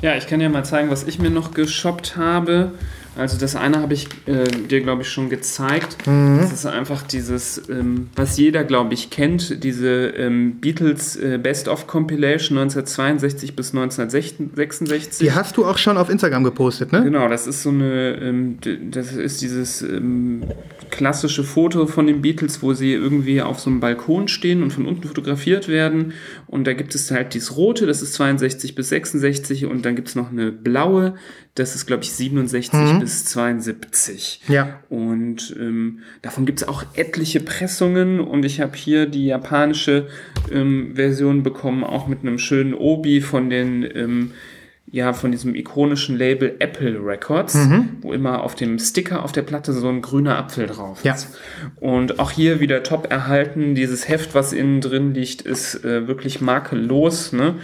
[0.00, 2.72] Ja, ich kann ja mal zeigen, was ich mir noch geshoppt habe.
[3.18, 5.96] Also das eine habe ich äh, dir, glaube ich, schon gezeigt.
[6.06, 11.88] Das ist einfach dieses, ähm, was jeder, glaube ich, kennt, diese ähm, Beatles äh, Best-of
[11.88, 15.18] Compilation 1962 bis 1966.
[15.18, 17.02] Die hast du auch schon auf Instagram gepostet, ne?
[17.02, 18.58] Genau, das ist so eine, ähm,
[18.90, 20.44] das ist dieses ähm,
[20.90, 24.86] klassische Foto von den Beatles, wo sie irgendwie auf so einem Balkon stehen und von
[24.86, 26.12] unten fotografiert werden.
[26.46, 30.08] Und da gibt es halt dieses rote, das ist 62 bis 66 und dann gibt
[30.08, 31.14] es noch eine blaue,
[31.58, 34.40] das ist glaube ich 67 bis 72.
[34.48, 34.80] Ja.
[34.88, 40.08] Und ähm, davon gibt es auch etliche Pressungen und ich habe hier die japanische
[40.52, 44.30] ähm, Version bekommen, auch mit einem schönen Obi von den ähm,
[44.90, 47.98] ja, von diesem ikonischen Label Apple Records, Mhm.
[48.00, 51.12] wo immer auf dem Sticker auf der Platte so ein grüner Apfel drauf Ja.
[51.12, 51.38] ist.
[51.78, 53.74] Und auch hier wieder top erhalten.
[53.74, 57.34] Dieses Heft, was innen drin liegt, ist äh, wirklich makellos.
[57.34, 57.56] Ne?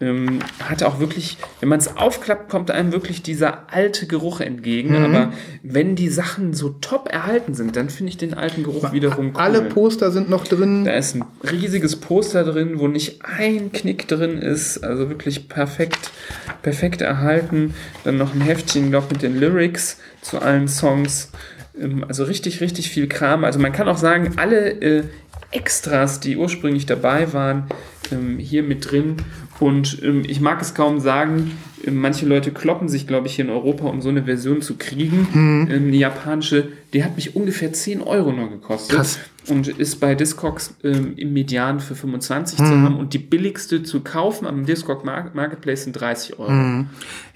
[0.00, 4.98] Ähm, hat auch wirklich, wenn man es aufklappt, kommt einem wirklich dieser alte Geruch entgegen.
[4.98, 5.04] Mhm.
[5.04, 9.26] Aber wenn die Sachen so top erhalten sind, dann finde ich den alten Geruch wiederum
[9.26, 9.40] cool.
[9.40, 10.84] Alle Poster sind noch drin.
[10.84, 14.78] Da ist ein riesiges Poster drin, wo nicht ein Knick drin ist.
[14.82, 16.10] Also wirklich perfekt,
[16.62, 17.74] perfekt erhalten.
[18.02, 21.30] Dann noch ein Heftchen, glaube mit den Lyrics zu allen Songs.
[21.80, 23.44] Ähm, Also richtig, richtig viel Kram.
[23.44, 25.04] Also man kann auch sagen, alle äh,
[25.52, 27.68] Extras, die ursprünglich dabei waren,
[28.10, 29.16] ähm, hier mit drin.
[29.60, 31.52] Und ähm, ich mag es kaum sagen,
[31.86, 34.76] ähm, manche Leute kloppen sich, glaube ich, hier in Europa, um so eine Version zu
[34.76, 35.28] kriegen.
[35.32, 35.68] Mhm.
[35.70, 38.96] Ähm, die japanische, die hat mich ungefähr 10 Euro nur gekostet.
[38.96, 39.18] Krass.
[39.46, 42.64] Und ist bei Discogs ähm, im Median für 25 Mhm.
[42.64, 42.96] zu haben.
[42.96, 46.50] Und die billigste zu kaufen am Discog Mar Marketplace sind 30 Euro.
[46.50, 46.86] Mhm.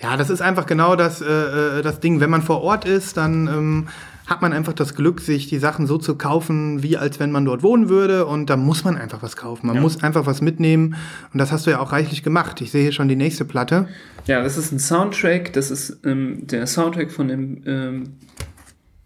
[0.03, 2.21] Ja, das ist einfach genau das, äh, äh, das Ding.
[2.21, 3.89] Wenn man vor Ort ist, dann ähm,
[4.29, 7.45] hat man einfach das Glück, sich die Sachen so zu kaufen, wie als wenn man
[7.47, 8.27] dort wohnen würde.
[8.27, 9.67] Und da muss man einfach was kaufen.
[9.67, 9.83] Man Ja.
[9.83, 10.97] muss einfach was mitnehmen.
[11.33, 12.61] Und das hast du ja auch reichlich gemacht.
[12.61, 13.88] Ich sehe hier schon die nächste Platte.
[14.27, 15.55] Ja, das ist ein Soundtrack.
[15.55, 18.05] Das ist ähm, der Soundtrack von dem ähm,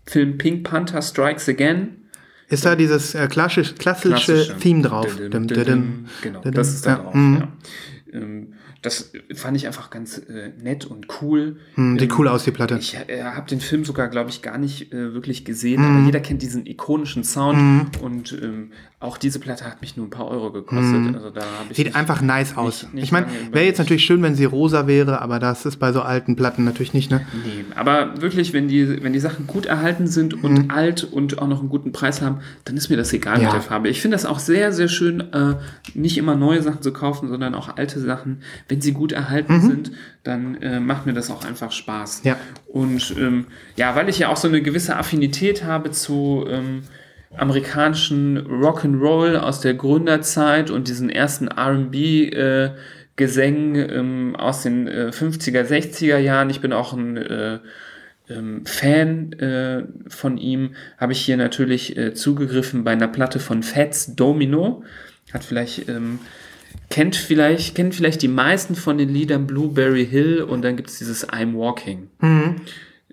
[0.07, 1.89] Film Pink Panther Strikes Again.
[2.49, 4.57] Ist da dieses äh, klassisch, klassische, Klassische.
[4.59, 5.07] Theme drauf?
[5.17, 6.05] Dim, Dim, dim.
[6.23, 7.15] Genau, das ist da ja, drauf.
[7.15, 7.37] mhm.
[8.13, 8.19] Ja.
[8.21, 11.57] Ähm, das fand ich einfach ganz äh, nett und cool.
[11.77, 12.77] Hm, sieht Ähm, cool aus, die Platte.
[12.79, 15.97] Ich äh, habe den Film sogar, glaube ich, gar nicht äh, wirklich gesehen, Mhm.
[15.97, 20.11] aber jeder kennt diesen ikonischen Sound und ähm, auch diese Platte hat mich nur ein
[20.11, 21.15] paar Euro gekostet.
[21.17, 21.43] Also da.
[21.73, 22.83] Sieht einfach nice aus.
[22.85, 25.79] nicht- nicht ich meine, wäre jetzt natürlich schön, wenn sie rosa wäre, aber das ist
[25.79, 27.27] bei so alten Platten natürlich nicht, ne?
[27.45, 31.49] Nee, aber wirklich, wenn die, wenn die Sachen gut erhalten sind und alt und auch
[31.49, 33.39] noch einen guten Preis haben, dann ist mir das egal.
[33.39, 33.47] Ja.
[33.47, 33.89] mit der Farbe.
[33.89, 35.55] Ich finde das auch sehr, sehr schön, äh,
[35.95, 38.43] nicht immer neue Sachen zu kaufen, sondern auch alte Sachen.
[38.73, 42.25] Wenn sie gut erhalten sind, dann äh, macht mir das auch einfach Spaß.
[42.25, 42.29] Mhm.
[42.29, 42.37] Ja.
[42.69, 46.85] Und ähm, ja, weil ich ja auch so eine gewisse Affinität habe zu ähm,
[47.37, 52.71] amerikanischen Rock'n'Roll aus der Gründerzeit und diesen ersten R&B äh,
[53.17, 56.49] Gesängen ähm, aus den äh, 50er, 60er Jahren.
[56.49, 57.59] Ich bin auch ein äh,
[58.31, 63.63] ähm, Fan äh, von ihm, habe ich hier natürlich äh, zugegriffen bei einer Platte von
[63.63, 64.83] Fats Domino.
[65.31, 66.21] Hat vielleicht, ähm,
[66.91, 70.99] kennt vielleicht, kennt vielleicht die meisten von den Liedern Blueberry Hill und dann gibt es
[70.99, 72.09] dieses I'm Walking.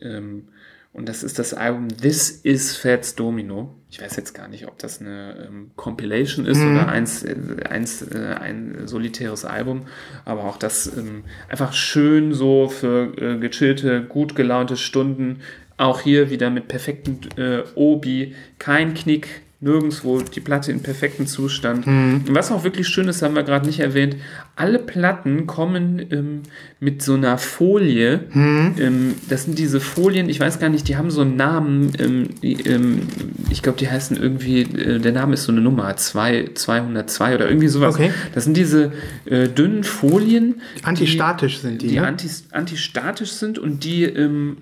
[0.01, 0.43] Ähm,
[0.91, 3.75] und das ist das Album This is Fats Domino.
[3.91, 7.35] Ich weiß jetzt gar nicht, ob das eine ähm, Compilation ist oder eins, äh,
[7.69, 9.83] eins, äh, ein solitäres Album.
[10.25, 15.41] Aber auch das ähm, einfach schön so für äh, gechillte, gut gelaunte Stunden.
[15.77, 21.85] Auch hier wieder mit perfekten äh, Obi, kein Knick, nirgendwo die Platte in perfektem Zustand.
[21.85, 24.15] Und was auch wirklich schön ist, haben wir gerade nicht erwähnt,
[24.55, 26.43] alle Platten kommen ähm,
[26.79, 28.21] mit so einer Folie.
[28.33, 31.91] Ähm, das sind diese Folien, ich weiß gar nicht, die haben so einen Namen.
[31.99, 33.01] Ähm, die, ähm,
[33.49, 37.49] ich glaube, die heißen irgendwie, äh, der Name ist so eine Nummer, 2, 202 oder
[37.49, 37.95] irgendwie sowas.
[37.95, 38.11] Okay.
[38.33, 38.93] Das sind diese
[39.25, 40.61] äh, dünnen Folien.
[40.83, 42.07] Antistatisch sind die, Die ne?
[42.07, 44.57] anti, antistatisch sind und die ähm,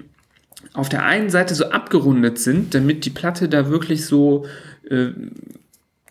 [0.77, 4.45] auf der einen Seite so abgerundet sind, damit die Platte da wirklich so
[4.89, 5.07] äh,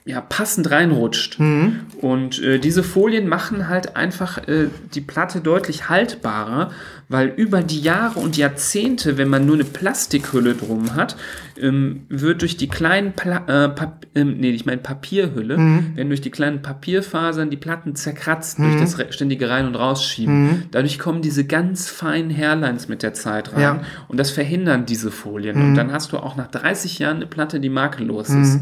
[0.04, 1.38] ja, passend reinrutscht.
[1.38, 1.80] Mhm.
[2.00, 6.72] Und äh, diese Folien machen halt einfach äh, die Platte deutlich haltbarer,
[7.08, 11.16] weil über die Jahre und Jahrzehnte, wenn man nur eine Plastikhülle drum hat,
[11.58, 15.96] ähm, wird durch die kleinen, Pla äh, Pap ähm, nee, ich meine Papierhülle, Mhm.
[15.96, 20.42] werden durch die kleinen Papierfasern die Platten zerkratzt durch das ständige Rein- und Rausschieben.
[20.44, 20.62] Mhm.
[20.70, 23.74] Dadurch kommen diese ganz feinen Hairlines mit der Zeit rein Ja.
[23.74, 23.80] Mhm.
[24.08, 25.56] und das verhindern diese Folien.
[25.56, 28.60] Und dann hast du auch nach 30 Jahren eine Platte, die makellos ist.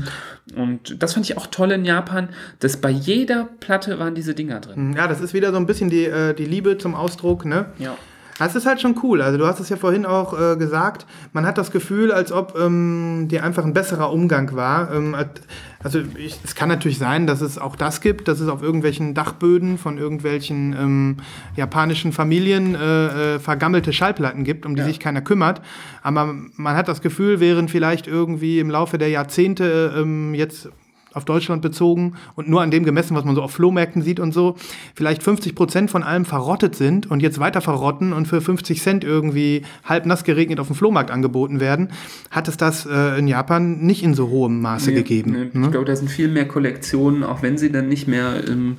[0.56, 2.28] Und das fand ich auch toll in Japan,
[2.60, 4.94] dass bei jeder Platte waren diese Dinger drin.
[4.96, 7.66] Ja, das ist wieder so ein bisschen die, äh, die Liebe zum Ausdruck, ne?
[7.78, 7.96] Ja.
[8.38, 9.22] Das ist halt schon cool.
[9.22, 12.58] Also du hast es ja vorhin auch äh, gesagt, man hat das Gefühl, als ob
[12.58, 14.92] ähm, dir einfach ein besserer Umgang war.
[14.92, 15.40] Ähm, als-
[15.82, 19.14] also ich, es kann natürlich sein, dass es auch das gibt, dass es auf irgendwelchen
[19.14, 21.16] Dachböden von irgendwelchen ähm,
[21.56, 24.86] japanischen Familien äh, äh, vergammelte Schallplatten gibt, um die Ja.
[24.86, 25.60] sich keiner kümmert.
[26.02, 30.70] Aber man hat das Gefühl, während vielleicht irgendwie im Laufe der Jahrzehnte ähm, jetzt
[31.14, 34.32] auf Deutschland bezogen und nur an dem gemessen, was man so auf Flohmärkten sieht und
[34.32, 34.56] so,
[34.94, 39.04] vielleicht 50 Prozent von allem verrottet sind und jetzt weiter verrotten und für 50 Cent
[39.04, 41.90] irgendwie halb nass geregnet auf dem Flohmarkt angeboten werden,
[42.30, 45.32] hat es das äh, in Japan nicht in so hohem Maße gegeben.
[45.32, 45.66] Nee, ne?
[45.66, 48.76] Ich glaube, da sind viel mehr Kollektionen, auch wenn sie dann nicht mehr im,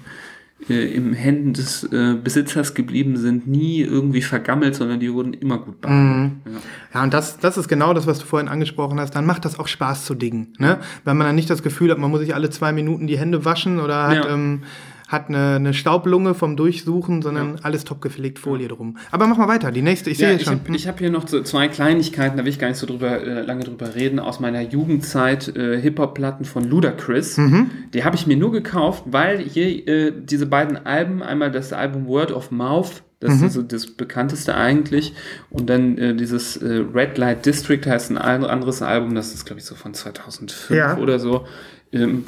[0.69, 5.57] äh, im Händen des äh, Besitzers geblieben sind, nie irgendwie vergammelt, sondern die wurden immer
[5.59, 6.31] gut behandelt.
[6.45, 6.53] Mhm.
[6.53, 6.59] Ja.
[6.95, 9.15] Ja, und das, das ist genau das, was du vorhin angesprochen hast.
[9.15, 10.53] Dann macht das auch Spaß zu diggen.
[10.57, 10.79] Ne?
[11.03, 13.45] Wenn man dann nicht das Gefühl hat, man muss sich alle zwei Minuten die Hände
[13.45, 14.33] waschen oder hat, Ja.
[14.33, 14.63] ähm,
[15.15, 18.97] hat eine, eine Staublunge vom Durchsuchen, sondern alles top gepflegt, Folie drum.
[19.09, 19.71] Aber mach mal weiter.
[19.71, 20.59] Die nächste, ich Ja, sehe ich schon.
[20.59, 23.19] habe ich hab hier noch so zwei Kleinigkeiten, da will ich gar nicht so drüber,
[23.21, 27.37] äh, lange drüber reden, aus meiner Jugendzeit, äh, Hip-Hop-Platten von Ludacris.
[27.37, 27.71] Mhm.
[27.93, 32.05] Die habe ich mir nur gekauft, weil hier äh, diese beiden Alben, einmal das Album
[32.05, 33.47] Word of Mouth, das Mhm.
[33.47, 35.13] ist so das bekannteste eigentlich,
[35.49, 39.45] und dann äh, dieses äh, Red Light District heißt ein an- anderes Album, das ist
[39.45, 40.97] glaube ich so von 2005 Ja.
[40.97, 41.45] oder so.
[41.93, 42.25] Ähm,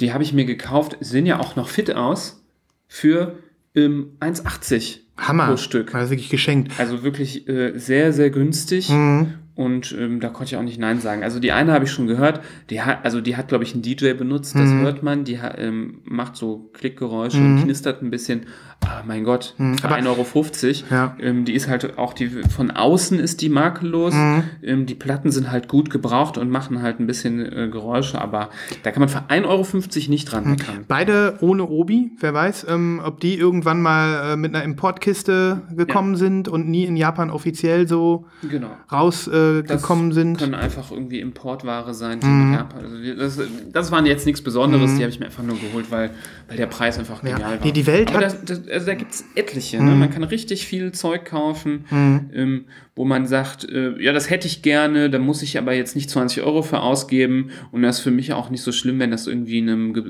[0.00, 2.42] die habe ich mir gekauft, sehen ja auch noch fit aus,
[2.88, 3.38] für
[3.74, 5.48] ähm, 1,80 Hammer.
[5.48, 5.92] pro Stück.
[5.92, 6.72] War das wirklich geschenkt.
[6.78, 8.88] Also wirklich äh, sehr, sehr günstig.
[8.90, 9.34] Mhm.
[9.56, 11.22] Und ähm, da konnte ich auch nicht Nein sagen.
[11.22, 12.40] Also die eine habe ich schon gehört,
[12.70, 14.80] die hat, also die hat, glaube ich, einen DJ benutzt, das Mhm.
[14.80, 18.46] hört man, die ha- ähm, macht so Klickgeräusche und knistert ein bisschen.
[18.84, 20.94] Aber mein Gott, aber- 1,50 Euro.
[20.94, 21.16] Ja.
[21.20, 24.12] Ähm, die ist halt auch die, von außen ist die makellos.
[24.12, 24.42] Mhm.
[24.62, 28.50] Ähm, die Platten sind halt gut gebraucht und machen halt ein bisschen äh, Geräusche, aber
[28.82, 30.84] da kann man für 1,50 Euro nicht dran meckern.
[30.88, 32.10] Beide ohne Obi.
[32.18, 36.84] Wer weiß, ähm, ob die irgendwann mal äh, mit einer Importkiste gekommen sind und nie
[36.84, 38.68] in Japan offiziell so Genau.
[38.90, 40.38] rausgekommen äh, Das gekommen sind.
[40.38, 42.58] können einfach irgendwie Importware sein, die Mhm.
[43.02, 43.38] wir- das,
[43.72, 46.10] das waren jetzt nichts Besonderes, die habe ich mir einfach nur geholt, weil,
[46.48, 47.32] weil der Preis einfach Ja.
[47.34, 47.58] genial war.
[47.58, 49.82] Die- die Welt Aber hat- das, das, also da gibt es etliche.
[49.82, 49.92] Ne?
[49.94, 52.30] Man kann richtig viel Zeug kaufen, Mhm.
[52.34, 52.64] ähm,
[52.96, 56.08] wo man sagt, äh, ja, das hätte ich gerne, da muss ich aber jetzt nicht
[56.10, 57.50] 20 Euro für ausgeben.
[57.72, 60.04] Und das ist für mich auch nicht so schlimm, wenn das irgendwie in einem ge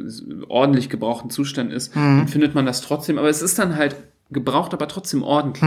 [0.49, 1.97] ordentlich gebrauchten Zustand ist.
[1.97, 2.19] Mhm.
[2.19, 3.19] Dann findet man das trotzdem.
[3.19, 3.97] Aber es ist dann halt
[4.31, 5.63] gebraucht, aber trotzdem ordentlich.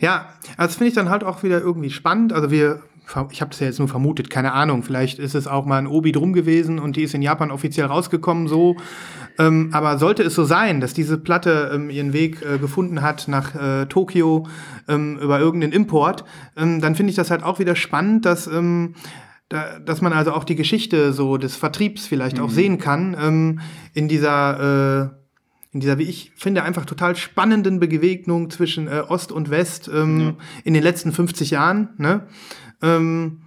[0.00, 2.32] Ja, also das finde ich dann halt auch wieder irgendwie spannend.
[2.32, 2.82] Also wir,
[3.30, 4.82] ich habe das ja jetzt nur vermutet, keine Ahnung.
[4.82, 7.86] Vielleicht ist es auch mal ein Obi drum gewesen und die ist in Japan offiziell
[7.86, 8.76] rausgekommen, so.
[9.38, 13.28] Ähm, aber sollte es so sein, dass diese Platte ähm, ihren Weg äh, gefunden hat
[13.28, 14.46] nach äh, Tokio
[14.88, 16.24] ähm, über irgendeinen Import,
[16.56, 18.94] ähm, dann finde ich das halt auch wieder spannend, dass ähm,
[19.48, 23.60] da, dass man also auch die Geschichte so des Vertriebs vielleicht auch sehen kann ähm,
[23.94, 25.17] in dieser äh,
[25.78, 30.34] in dieser, wie ich finde, einfach total spannenden Begegnung zwischen äh, Ost und West ähm,
[30.64, 31.90] in den letzten 50 Jahren.
[31.98, 32.26] Ne?
[32.82, 33.42] Ähm,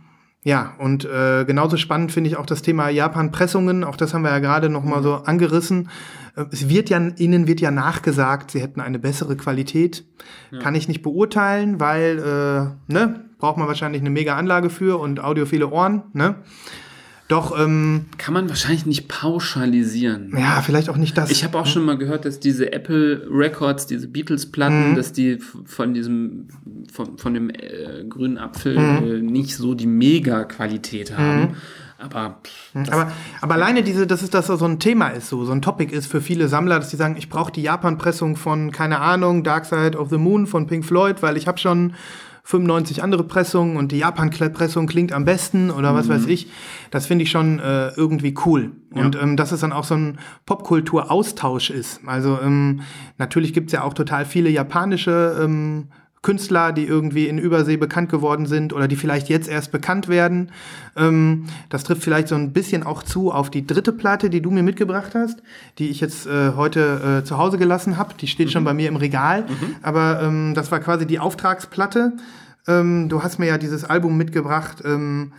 [0.45, 3.83] ja, und äh, genauso spannend finde ich auch das Thema Japan-Pressungen.
[3.83, 5.89] Auch das haben wir ja gerade noch mal so angerissen.
[6.37, 10.05] Äh, Es wird ja, ihnen wird ja nachgesagt, sie hätten eine bessere Qualität.
[10.61, 15.19] Kann ich nicht beurteilen, weil, äh, ne, braucht man wahrscheinlich eine mega Anlage für und
[15.19, 16.35] audiophile Ohren, ne?
[17.31, 20.33] Doch, ähm, Kann man wahrscheinlich nicht pauschalisieren.
[20.37, 21.31] ja, vielleicht auch nicht das.
[21.31, 25.93] Ich habe auch schon mal gehört, dass diese Apple Records, diese Beatles-Platten, dass die von
[25.93, 26.49] diesem,
[26.91, 31.55] von, von dem äh, grünen Apfel äh, nicht so die Mega-Qualität haben.
[31.97, 35.45] Aber pff, das, Aber, aber alleine diese, dass es das so ein Thema ist, so,
[35.45, 38.71] so ein Topic ist für viele Sammler, dass die sagen, ich brauche die Japan-Pressung von,
[38.71, 41.93] keine Ahnung, Dark Side of the Moon von Pink Floyd, weil ich habe schon
[42.43, 46.47] 95 andere Pressungen und die Japan-Pressung klingt am besten oder was weiß ich.
[46.89, 48.71] Das finde ich schon äh, irgendwie cool.
[48.93, 52.01] Und ähm, dass es dann auch so ein Popkultur-Austausch ist.
[52.05, 52.81] Also ähm,
[53.17, 55.87] natürlich gibt's ja auch total viele japanische ähm,
[56.21, 60.51] Künstler, die irgendwie in Übersee bekannt geworden sind oder die vielleicht jetzt erst bekannt werden.
[60.95, 64.51] Ähm, das trifft vielleicht so ein bisschen auch zu auf die dritte Platte, die du
[64.51, 65.41] mir mitgebracht hast,
[65.79, 68.13] die ich jetzt äh, heute äh, zu Hause gelassen habe.
[68.19, 69.45] Die steht schon bei mir im Regal.
[69.81, 72.13] Aber ähm, das war quasi die Auftragsplatte.
[72.67, 74.83] Ähm, du hast mir ja dieses Album mitgebracht.
[74.85, 75.33] Ähm,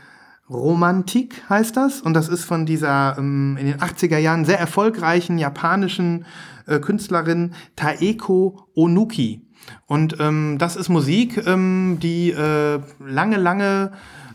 [0.51, 5.39] Romantik heißt das und das ist von dieser ähm, in den 80er Jahren sehr erfolgreichen
[5.39, 6.27] japanischen
[6.67, 9.47] äh, Künstlerin Taeko Onuki.
[9.87, 13.93] Und ähm, das ist Musik, ähm, die äh, lange, lange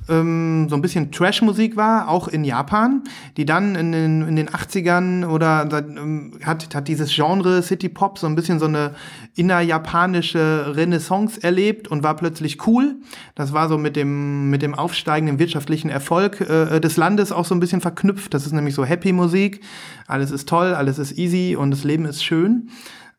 [0.09, 3.03] ähm, so ein bisschen Trash-Musik war, auch in Japan,
[3.35, 8.17] die dann in den, in den 80ern oder ähm, hat, hat dieses Genre City Pop
[8.17, 8.95] so ein bisschen so eine
[9.35, 12.95] innerjapanische Renaissance erlebt und war plötzlich cool.
[13.35, 17.55] Das war so mit dem, mit dem aufsteigenden wirtschaftlichen Erfolg äh, des Landes auch so
[17.55, 18.33] ein bisschen verknüpft.
[18.33, 19.61] Das ist nämlich so Happy-Musik.
[20.07, 22.69] Alles ist toll, alles ist easy und das Leben ist schön.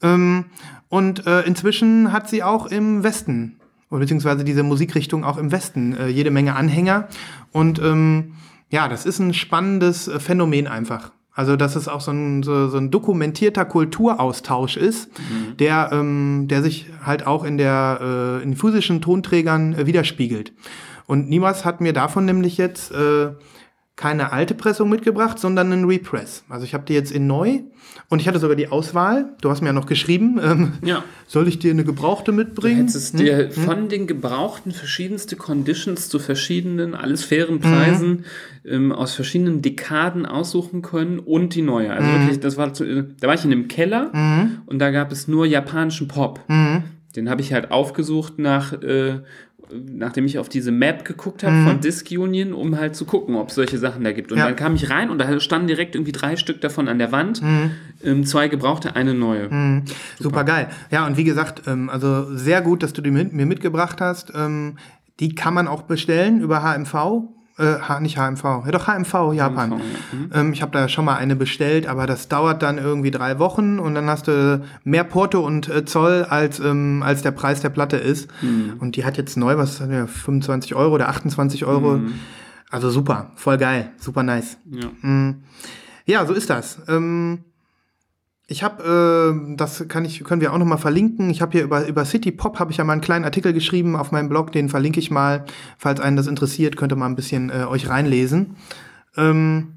[0.01, 0.47] Ähm,
[0.89, 3.59] und äh, inzwischen hat sie auch im Westen
[3.91, 7.09] beziehungsweise diese Musikrichtung auch im Westen äh, jede Menge Anhänger.
[7.53, 8.35] Und ähm,
[8.71, 11.13] ja, das ist ein spannendes äh, Phänomen einfach.
[11.33, 15.09] Also, dass es auch so ein, so, so ein dokumentierter Kulturaustausch ist,
[15.61, 20.53] der, ähm, der sich halt auch in der äh, in physischen Tonträgern äh, widerspiegelt.
[21.07, 23.29] Und Niemals hat mir davon nämlich jetzt äh,
[23.99, 26.45] keine alte Pressung mitgebracht, sondern einen Repress.
[26.49, 27.59] Also ich habe die jetzt in neu
[28.09, 29.31] und ich hatte sogar die Auswahl.
[29.41, 31.03] Du hast mir ja noch geschrieben, ähm, Ja.
[31.27, 32.87] soll ich dir eine gebrauchte Du mitbringen?
[32.87, 38.25] hättest dir von den Gebrauchten verschiedenste Conditions zu verschiedenen, alles fairen Preisen
[38.65, 41.93] ähm, aus verschiedenen Dekaden aussuchen können und die neue.
[41.93, 44.13] Also wirklich, das war zu, da war ich in einem Keller
[44.67, 46.41] und da gab es nur japanischen Pop.
[47.17, 49.21] Den habe ich halt aufgesucht nach, äh,
[49.73, 53.49] nachdem ich auf diese Map geguckt habe von Disc Union, um halt zu gucken, ob
[53.49, 54.33] es solche Sachen da gibt.
[54.33, 54.47] Und Ja.
[54.47, 57.43] dann kam ich rein und da standen direkt irgendwie drei Stück davon an der Wand.
[58.03, 59.83] Ähm, zwei gebrauchte, eine neue.
[60.19, 60.69] Super geil.
[60.91, 64.33] Ja, und wie gesagt, ähm, also sehr gut, dass du die mit, mir mitgebracht hast.
[64.35, 64.77] Ähm,
[65.21, 66.95] die kann man auch bestellen über HMV.
[67.59, 69.73] Äh, H, nicht HMV, ja doch HMV Japan.
[69.73, 69.81] HMV,
[70.35, 73.79] ähm, ich habe da schon mal eine bestellt, aber das dauert dann irgendwie drei Wochen
[73.79, 77.71] und dann hast du mehr Porto und äh, Zoll als ähm, als der Preis der
[77.71, 78.31] Platte ist.
[78.81, 82.01] Und die hat jetzt neu, was hat die, 25 Euro oder 28 Euro.
[82.71, 84.59] Also super, voll geil, super nice.
[84.71, 84.89] Ja.
[86.09, 86.81] Ja, so ist das.
[86.89, 87.41] Ähm,
[88.51, 91.29] ich habe, äh, das kann ich, können wir auch noch mal verlinken.
[91.29, 93.95] Ich habe hier über über City Pop habe ich ja mal einen kleinen Artikel geschrieben
[93.95, 95.45] auf meinem Blog, den verlinke ich mal,
[95.77, 98.57] falls einen das interessiert, könnt ihr mal ein bisschen äh, euch reinlesen.
[99.19, 99.75] Ähm,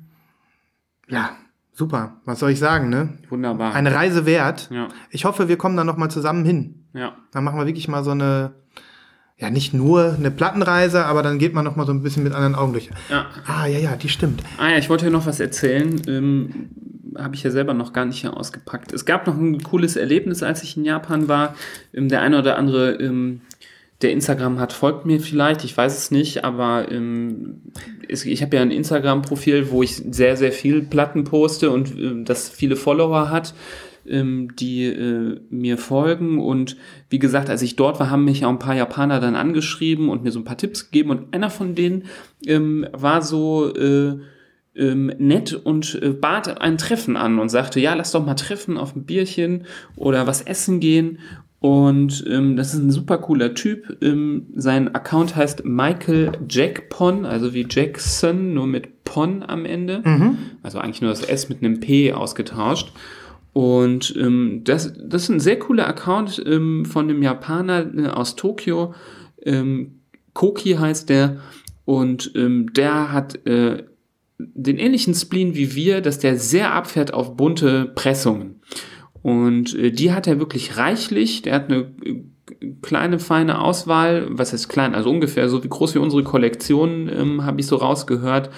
[1.10, 1.32] ja,
[1.74, 2.22] super.
[2.24, 3.10] Was soll ich sagen, ne?
[3.30, 3.76] Wunderbar.
[3.76, 4.70] Eine Reise wert.
[4.72, 4.88] Ja.
[5.10, 6.86] Ich hoffe, wir kommen da noch mal zusammen hin.
[6.94, 7.12] ja.
[7.34, 8.54] Dann machen wir wirklich mal so eine,
[9.38, 12.32] ja nicht nur eine Plattenreise, aber dann geht man noch mal so ein bisschen mit
[12.34, 12.90] anderen Augen durch.
[13.10, 13.26] Ja.
[13.46, 14.42] Ah ja ja, die stimmt.
[14.58, 16.02] Ah ja, ich wollte hier noch was erzählen.
[16.08, 16.70] Ähm,
[17.18, 18.94] Habe ich ja selber noch gar nicht ausgepackt.
[18.94, 21.56] Es gab noch ein cooles Erlebnis, als ich in Japan war.
[21.94, 23.42] Ähm, der eine oder andere, ähm,
[24.02, 27.62] der Instagram hat, folgt mir vielleicht, ich weiß es nicht, aber ähm,
[28.08, 32.76] ich habe ja ein Instagram-Profil, wo ich sehr, sehr viel Platten poste und das viele
[32.76, 33.54] Follower hat
[34.04, 36.40] die äh, mir folgen.
[36.40, 36.78] Und
[37.10, 40.24] wie gesagt, als ich dort war, haben mich auch ein paar Japaner dann angeschrieben und
[40.24, 41.12] mir so ein paar Tipps gegeben.
[41.12, 42.06] Und einer von denen
[42.46, 44.20] ähm, war so äh,
[44.76, 48.78] ähm, nett und äh, bat ein Treffen an und sagte, ja, lass doch mal treffen
[48.78, 49.66] auf ein Bierchen
[49.96, 51.20] oder was essen gehen.
[51.60, 53.98] Und ähm, das ist ein super cooler Typ.
[54.02, 60.02] Ähm, sein Account heißt Michael Jack Pon, also wie Jackson, nur mit Pon am Ende.
[60.64, 62.92] Also eigentlich nur das S mit einem P ausgetauscht.
[63.54, 68.36] Und ähm, das, das ist ein sehr cooler Account ähm, von einem Japaner äh, aus
[68.36, 68.96] Tokio.
[69.44, 70.00] Ähm,
[70.34, 71.38] Koki heißt der.
[71.86, 73.84] Und ähm, der hat äh,
[74.54, 78.62] den ähnlichen Spleen wie wir, dass der sehr abfährt auf bunte Pressungen.
[79.22, 81.42] Und äh, die hat er wirklich reichlich.
[81.42, 82.24] Der hat eine äh,
[82.82, 84.28] kleine, feine Auswahl.
[84.30, 84.96] Was heißt klein?
[84.96, 88.50] Also ungefähr so wie groß wie unsere Kollektion, ähm, habe ich so rausgehört.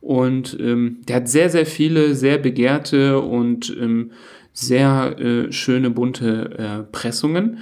[0.00, 4.12] Und ähm, der hat sehr, sehr viele, sehr begehrte und ähm,
[4.52, 7.58] sehr äh, schöne, bunte äh, Pressungen.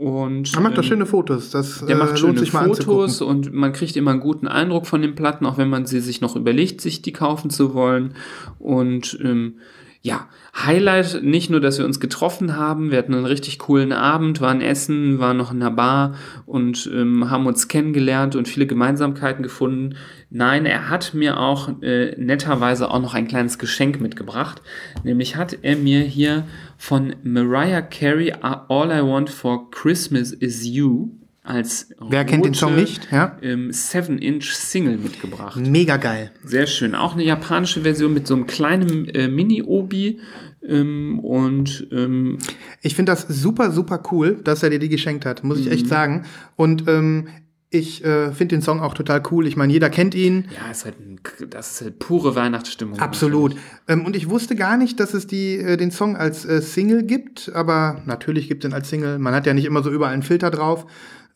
[0.00, 1.50] Und, Er macht doch ähm, schöne Fotos.
[1.50, 4.48] Das der äh, macht lohnt schöne sich mal Fotos und man kriegt immer einen guten
[4.48, 7.74] Eindruck von den Platten, auch wenn man sie sich noch überlegt, sich die kaufen zu
[7.74, 8.14] wollen.
[8.58, 9.58] Und ähm,
[10.02, 14.40] ja, Highlight nicht nur, dass wir uns getroffen haben, wir hatten einen richtig coolen Abend,
[14.40, 16.14] waren essen, waren noch in einer Bar
[16.46, 19.96] und ähm, haben uns kennengelernt und viele Gemeinsamkeiten gefunden.
[20.30, 24.62] Nein, er hat mir auch äh, netterweise auch noch ein kleines Geschenk mitgebracht.
[25.04, 26.46] Nämlich hat er mir hier
[26.78, 32.74] von Mariah Carey All I Want for Christmas Is You als Wer kennt den Song
[32.76, 33.08] nicht?
[33.10, 33.38] Ja.
[33.42, 35.56] ähm, 7-Inch Single mitgebracht.
[35.56, 36.30] Mega geil.
[36.44, 36.94] Sehr schön.
[36.94, 40.20] Auch eine japanische Version mit so einem kleinen äh, Mini-Obi.
[40.66, 42.38] Ähm, und ähm,
[42.82, 45.72] Ich finde das super, super cool, dass er dir die geschenkt hat, muss ich Mhm.
[45.72, 46.24] echt sagen.
[46.56, 47.28] Und ähm,
[47.72, 49.46] ich äh, finde den Song auch total cool.
[49.46, 50.48] Ich meine, jeder kennt ihn.
[50.62, 52.98] ja, ist halt ein, das ist halt pure Weihnachtsstimmung.
[52.98, 53.56] Absolut.
[53.88, 57.04] Ähm, und ich wusste gar nicht, dass es die, äh, den Song als äh, Single
[57.04, 59.18] gibt, aber natürlich gibt es ihn als Single.
[59.20, 60.84] Man hat ja nicht immer so überall einen Filter drauf.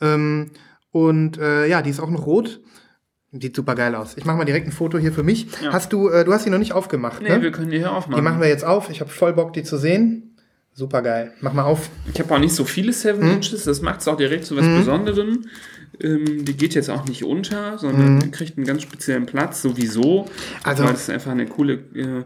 [0.01, 0.51] Ähm,
[0.91, 2.61] und äh, ja, die ist auch noch rot.
[3.33, 4.17] Sieht super geil aus.
[4.17, 5.49] Ich mache mal direkt ein Foto hier für mich.
[5.61, 5.73] Ja.
[5.73, 7.43] Hast du, äh, du hast die noch nicht aufgemacht, Nee, ne?
[7.43, 8.15] wir können die hier aufmachen.
[8.15, 8.91] Die machen wir jetzt auf.
[8.91, 10.37] Ich habe voll Bock, die zu sehen.
[10.73, 11.33] Super geil.
[11.41, 11.89] Mach mal auf.
[12.13, 13.31] Ich habe auch nicht so viele 7 Hm?
[13.37, 15.47] Inches, das macht es auch direkt zu was Besonderem.
[16.01, 20.25] Ähm, die geht jetzt auch nicht unter, sondern kriegt einen ganz speziellen Platz, sowieso.
[20.27, 20.31] Hm.
[20.65, 22.23] Also- weil es einfach eine coole, äh,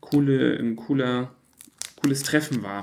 [0.00, 1.30] coole, ein cooler,
[2.02, 2.82] cooles Treffen war.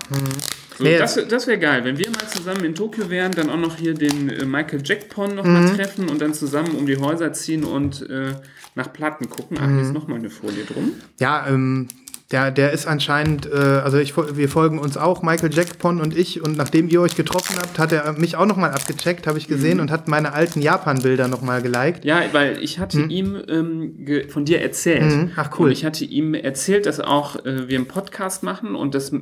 [0.78, 3.58] So, Nee, das das wäre geil, wenn wir mal zusammen in Tokio wären, dann auch
[3.58, 7.34] noch hier den äh, Michael Jackpon noch mal treffen und dann zusammen um die Häuser
[7.34, 8.34] ziehen und äh,
[8.76, 9.58] nach Platten gucken.
[9.60, 10.94] Ach, hier ist noch mal eine Folie drum.
[11.20, 11.88] Ja, ähm,
[12.32, 16.44] der, der ist anscheinend, äh, also ich, wir folgen uns auch, Michael Jackpon und ich,
[16.44, 19.80] und nachdem ihr euch getroffen habt, hat er mich auch nochmal abgecheckt, habe ich gesehen,
[19.80, 22.04] und hat meine alten Japan-Bilder nochmal geliked.
[22.04, 25.04] Ja, weil ich hatte ihm ähm, von dir erzählt.
[25.04, 25.32] Mhm.
[25.38, 25.68] Ach, cool.
[25.68, 29.14] Und ich hatte ihm erzählt, dass auch äh, wir einen Podcast machen und dass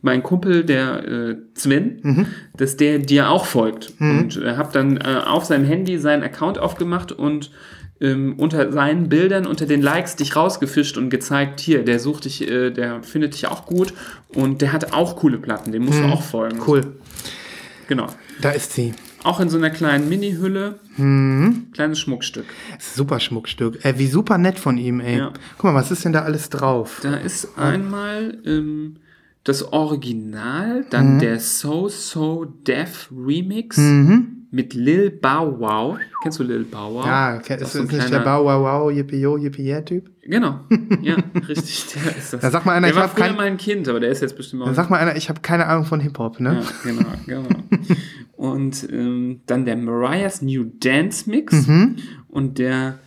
[0.00, 2.26] mein Kumpel, der äh, Sven, Mhm.
[2.56, 3.92] dass der dir auch folgt.
[4.00, 7.50] Und äh, habe dann äh, auf seinem Handy seinen Account aufgemacht und
[8.00, 12.46] ähm, unter seinen Bildern, unter den Likes dich rausgefischt und gezeigt, hier, der sucht dich,
[12.48, 13.94] äh, der findet dich auch gut
[14.28, 16.56] und der hat auch coole Platten, dem musst du auch folgen.
[16.58, 16.62] Mhm.
[16.66, 16.80] Cool,
[17.88, 18.06] Genau.
[18.40, 18.94] da ist sie.
[19.24, 20.78] Auch in so einer kleinen Mini-Hülle.
[20.96, 21.68] Mhm.
[21.72, 22.44] Kleines Schmuckstück.
[22.78, 23.84] Super Schmuckstück.
[23.84, 25.18] Äh, wie super nett von ihm, ey.
[25.18, 25.32] Ja.
[25.58, 27.00] Guck mal, was ist denn da alles drauf?
[27.02, 28.96] Da ist einmal ähm,
[29.42, 31.18] das Original, dann Mhm.
[31.18, 33.78] der So So Deaf Remix
[34.56, 35.98] mit Lil Bow Wow.
[36.22, 37.06] Kennst du Lil Bow Wow?
[37.06, 39.62] Ja, Das ist, ist ist so ein nicht der Bau, wow, wow, yippie, yo, yippie,
[39.64, 40.10] yeah Typ?
[40.22, 40.60] Genau,
[41.02, 41.14] ja,
[41.48, 42.40] richtig, der ist das.
[42.40, 44.36] Da sag mal einer, der ich war früher kein- mein Kind, aber der ist jetzt
[44.36, 44.66] bestimmt auch.
[44.66, 46.62] Dann sag mal einer, ich habe keine Ahnung von Hip-Hop, ne?
[46.84, 47.48] ja, genau, genau.
[48.36, 51.96] Und ähm, dann der Mariah's New Dance Mix Mhm.
[52.28, 52.98] und der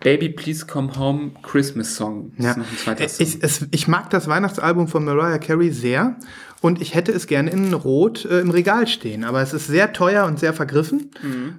[0.00, 2.32] Baby Please Come Home Christmas Song.
[2.36, 2.50] Das Ja.
[2.52, 3.26] ist noch ein zweiter Song.
[3.26, 6.16] Ich, es, ich mag das Weihnachtsalbum von Mariah Carey sehr
[6.60, 9.92] und ich hätte es gerne in Rot äh, im Regal stehen, aber es ist sehr
[9.92, 11.10] teuer und sehr vergriffen.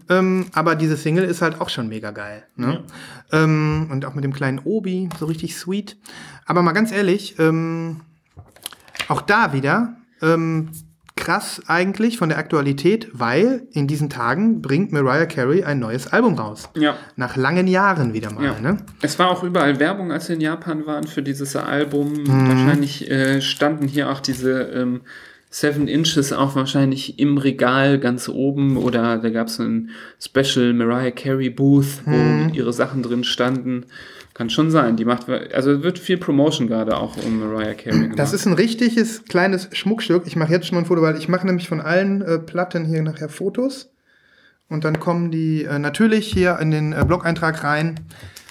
[0.09, 2.43] Ähm, aber diese Single ist halt auch schon mega geil.
[2.55, 2.83] Ne?
[3.31, 5.97] Ähm, und auch mit dem kleinen Obi, so richtig sweet.
[6.45, 8.01] Aber mal ganz ehrlich, ähm,
[9.07, 10.69] auch da wieder ähm,
[11.19, 16.35] krass eigentlich von der Aktualität, weil in diesen Tagen bringt Mariah Carey ein neues Album
[16.35, 16.69] raus.
[16.75, 16.95] ja.
[17.17, 18.45] Nach langen Jahren wieder mal.
[18.45, 18.59] Ja.
[18.59, 18.77] Ne?
[19.01, 22.13] Es war auch überall Werbung, als wir in Japan waren für dieses Album.
[22.23, 22.47] Mhm.
[22.47, 25.01] Wahrscheinlich äh, standen hier auch diese ähm,
[25.51, 29.89] Seven Inches auch wahrscheinlich im Regal ganz oben oder da gab es ein
[30.21, 32.51] Special Mariah Carey Booth, wo Mhm.
[32.53, 33.85] ihre Sachen drin standen.
[34.35, 34.95] Kann schon sein.
[34.95, 38.19] Die macht, also wird viel Promotion gerade auch um Mariah Carey gemacht.
[38.19, 40.23] Das ist ein richtiges kleines Schmuckstück.
[40.27, 42.85] Ich mache jetzt schon mal ein Foto, weil ich mache nämlich von allen äh, Platten
[42.85, 43.91] hier nachher Fotos.
[44.69, 47.99] Und dann kommen die äh, natürlich hier in den äh, Blog-Eintrag rein.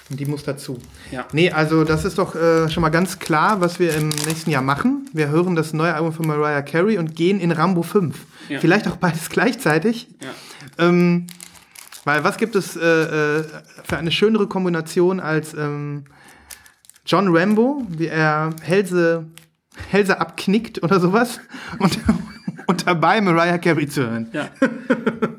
[0.09, 0.79] Die muss dazu.
[1.11, 1.25] Ja.
[1.33, 4.63] Nee, also das ist doch äh, schon mal ganz klar, was wir im nächsten Jahr
[4.63, 5.07] machen.
[5.13, 8.15] Wir hören das neue Album von Mariah Carey und gehen in Rambo 5.
[8.49, 8.59] Ja.
[8.59, 10.07] Vielleicht auch beides gleichzeitig.
[10.21, 10.87] Ja.
[10.87, 11.27] Ähm,
[12.05, 13.43] weil was gibt es äh, äh,
[13.83, 16.05] für eine schönere Kombination als ähm,
[17.05, 19.25] John Rambo, wie er Hälse,
[19.89, 21.39] Hälse abknickt oder sowas
[21.77, 21.99] und,
[22.67, 24.27] und dabei Mariah Carey zu hören.
[24.33, 24.49] Ja.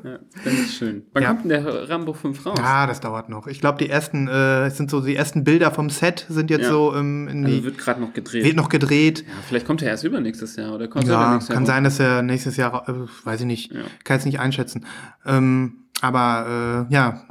[0.03, 1.03] ja das ist schön.
[1.13, 1.29] Wann Ja.
[1.29, 2.59] kommt denn der Rambo 5 raus?
[2.61, 3.47] Ah, das dauert noch.
[3.47, 6.63] Ich glaube, die ersten, äh, es sind so die ersten Bilder vom Set sind jetzt
[6.63, 6.69] Ja.
[6.69, 8.43] so ähm, in Also die, wird gerade noch gedreht.
[8.43, 9.19] wird noch gedreht.
[9.27, 11.83] ja, vielleicht kommt er erst übernächstes Jahr oder kommt er Ja, übernächstes Jahr kann sein,
[11.83, 12.93] dass er nächstes Jahr, äh,
[13.23, 13.81] weiß ich nicht, Ja.
[14.03, 14.85] kann jetzt nicht einschätzen.
[15.25, 17.23] Ähm, aber äh, ja,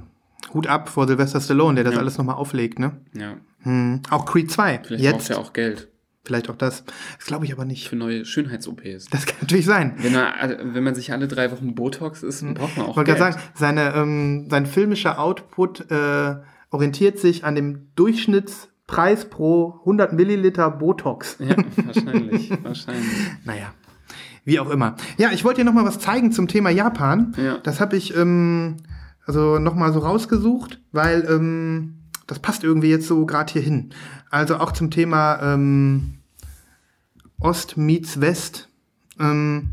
[0.55, 2.01] Hut ab vor Sylvester Stallone, der das Ja.
[2.01, 2.93] alles nochmal auflegt, ne?
[3.12, 4.01] Ja, Hm.
[4.09, 5.88] Auch Creed 2, vielleicht jetzt, braucht er auch Geld
[6.25, 6.85] vielleicht auch das.
[7.18, 7.89] Das glaube ich aber nicht.
[7.89, 9.07] für neue Schönheits-OPs.
[9.11, 9.95] Das kann natürlich sein.
[9.99, 12.91] Wenn, er, also, wenn man sich alle drei Wochen Botox ist, dann braucht man auch
[12.91, 16.37] Ich wollte gerade sagen, seine, ähm, sein filmischer Output äh,
[16.71, 21.37] orientiert sich an dem Durchschnittspreis pro 100 Milliliter Botox.
[21.41, 23.11] Ja, wahrscheinlich, wahrscheinlich.
[23.45, 23.73] Naja,
[24.45, 24.97] wie auch immer.
[25.18, 27.35] Ja, ich wollte dir noch mal was zeigen zum Thema Japan.
[27.37, 27.59] Ja.
[27.59, 28.77] Das habe ich ähm,
[29.25, 31.99] also noch mal so rausgesucht, weil ähm,
[32.31, 33.91] das passt irgendwie jetzt so gerade hier hin.
[34.31, 36.18] Also auch zum Thema ähm,
[37.41, 38.68] Ost meets West.
[39.18, 39.70] Ähm,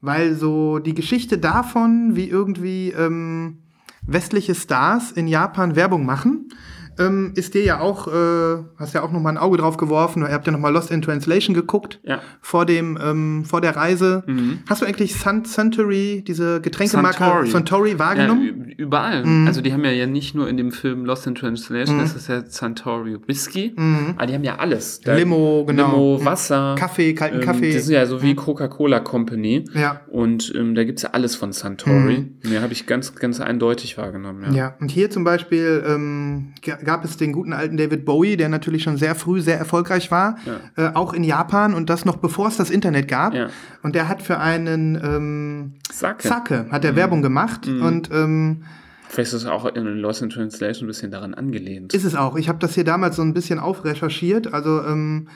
[0.00, 3.58] weil so die Geschichte davon, wie irgendwie ähm,
[4.02, 6.50] westliche Stars in Japan Werbung machen,
[6.98, 10.22] ähm, ist dir ja auch, äh, hast ja auch noch mal ein Auge drauf geworfen.
[10.22, 12.20] Ihr habt ja noch mal Lost in Translation geguckt Ja.
[12.40, 14.24] vor dem ähm, vor der Reise.
[14.68, 17.50] Hast du eigentlich Sun Suntory, diese Getränkemarke Suntory.
[17.50, 18.42] Suntory, Ja, wahrgenommen?
[18.68, 19.24] ü- überall.
[19.46, 22.28] Also die haben ja, ja nicht nur in dem Film Lost in Translation, das ist
[22.28, 23.74] ja Santorio Whisky,
[24.16, 25.00] aber die haben ja alles.
[25.00, 25.90] Da- Limo, genau.
[25.90, 26.24] Limo, Mhm.
[26.24, 26.74] Wasser.
[26.78, 27.72] Kaffee, kalten ähm, Kaffee.
[27.72, 29.64] Das ist ja so wie Coca-Cola Company.
[29.74, 30.00] Ja.
[30.08, 32.32] Und ähm, da gibt's ja alles von Santori.
[32.44, 34.44] Ja, habe ich ganz, ganz eindeutig wahrgenommen.
[34.52, 34.56] Ja.
[34.56, 36.52] Ja, und hier zum Beispiel ähm,
[36.86, 40.36] gab es den guten alten David Bowie, der natürlich schon sehr früh sehr erfolgreich war,
[40.76, 43.34] äh, auch in Japan und das noch bevor es das Internet gab.
[43.34, 43.48] Ja.
[43.82, 46.26] Und der hat für einen ähm, Sake.
[46.26, 48.62] Sake hat er Werbung gemacht und ähm,
[49.08, 51.94] Vielleicht ist es auch in Lost in Translation ein bisschen daran angelehnt.
[51.94, 52.36] Ist es auch.
[52.36, 54.52] Ich habe das hier damals so ein bisschen aufrecherchiert.
[54.52, 55.28] Also ähm,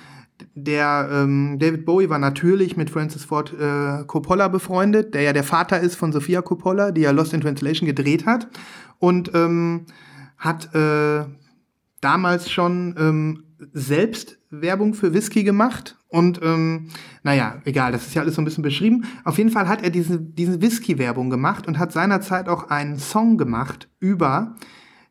[0.54, 5.44] der ähm, David Bowie war natürlich mit Francis Ford äh, Coppola befreundet, der ja der
[5.44, 8.48] Vater ist von Sofia Coppola, die ja Lost in Translation gedreht hat
[8.98, 9.86] und ähm,
[10.38, 11.24] hat äh,
[12.00, 15.96] damals schon ähm, selbst Werbung für Whisky gemacht.
[16.08, 16.88] Und ähm,
[17.22, 19.04] naja, egal, das ist ja alles so ein bisschen beschrieben.
[19.24, 23.38] Auf jeden Fall hat er diese, diese Whisky-Werbung gemacht und hat seinerzeit auch einen Song
[23.38, 24.56] gemacht über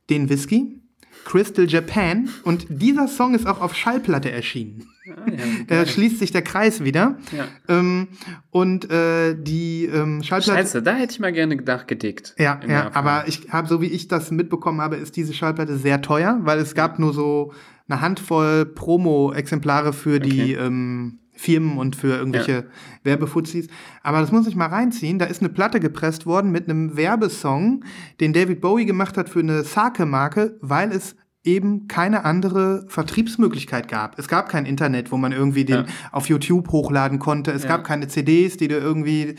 [0.09, 0.78] den Whisky,
[1.25, 2.29] Crystal Japan.
[2.43, 4.87] Und dieser Song ist auch auf Schallplatte erschienen.
[5.07, 5.37] Ah, ja.
[5.67, 7.17] Da schließt sich der Kreis wieder.
[7.35, 7.47] Ja.
[7.67, 8.07] Ähm,
[8.51, 10.59] und äh, die ähm, Schallplatte.
[10.59, 12.35] Scheiße, da hätte ich mal gerne nachgedickt.
[12.37, 16.01] Ja, ja, aber ich habe, so wie ich das mitbekommen habe, ist diese Schallplatte sehr
[16.01, 17.53] teuer, weil es gab nur so
[17.87, 20.65] eine Handvoll Promo-Exemplare für die Okay.
[20.65, 22.65] ähm, Firmen und für irgendwelche
[23.03, 23.67] Werbefuzis.
[24.03, 25.19] Aber das muss ich mal reinziehen.
[25.19, 27.85] Da ist eine Platte gepresst worden mit einem Werbesong,
[28.19, 31.15] den David Bowie gemacht hat für eine Sake-Marke, weil es
[31.45, 34.19] eben keine andere Vertriebsmöglichkeit gab.
[34.19, 35.85] Es gab kein Internet, wo man irgendwie den Ja.
[36.11, 37.51] auf YouTube hochladen konnte.
[37.51, 37.69] Es Ja.
[37.69, 39.35] gab keine CDs, die du irgendwie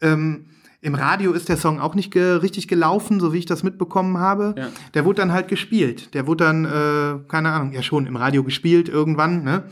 [0.00, 0.46] ähm,
[0.80, 4.18] im Radio ist der Song auch nicht ge richtig gelaufen, so wie ich das mitbekommen
[4.18, 4.54] habe.
[4.58, 4.68] Ja.
[4.94, 6.12] Der wurde dann halt gespielt.
[6.14, 9.62] Der wurde dann, äh, keine Ahnung, ja schon im Radio gespielt irgendwann, ne?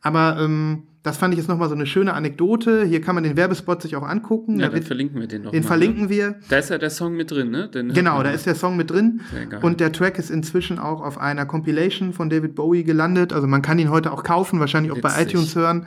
[0.00, 2.84] Aber ähm, das fand ich jetzt nochmal so eine schöne Anekdote.
[2.84, 4.58] Hier kann man den Werbespot sich auch angucken.
[4.58, 6.08] ja, Da wird, verlinken wir den doch den mal, verlinken Ne?
[6.08, 6.34] wir.
[6.48, 7.68] Da ist ja der Song mit drin, ne?
[7.68, 9.20] Den Genau, da ist der Song mit drin.
[9.30, 9.60] Sehr geil.
[9.62, 13.32] Und der Track ist inzwischen auch auf einer Compilation von David Bowie gelandet.
[13.32, 15.34] Also man kann ihn heute auch kaufen, wahrscheinlich auch bei Witzig.
[15.34, 15.86] iTunes hören.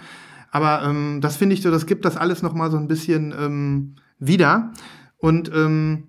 [0.51, 3.33] Aber ähm, das finde ich so, das gibt das alles noch mal so ein bisschen
[3.37, 4.71] ähm, wieder.
[5.17, 6.03] Und ähm,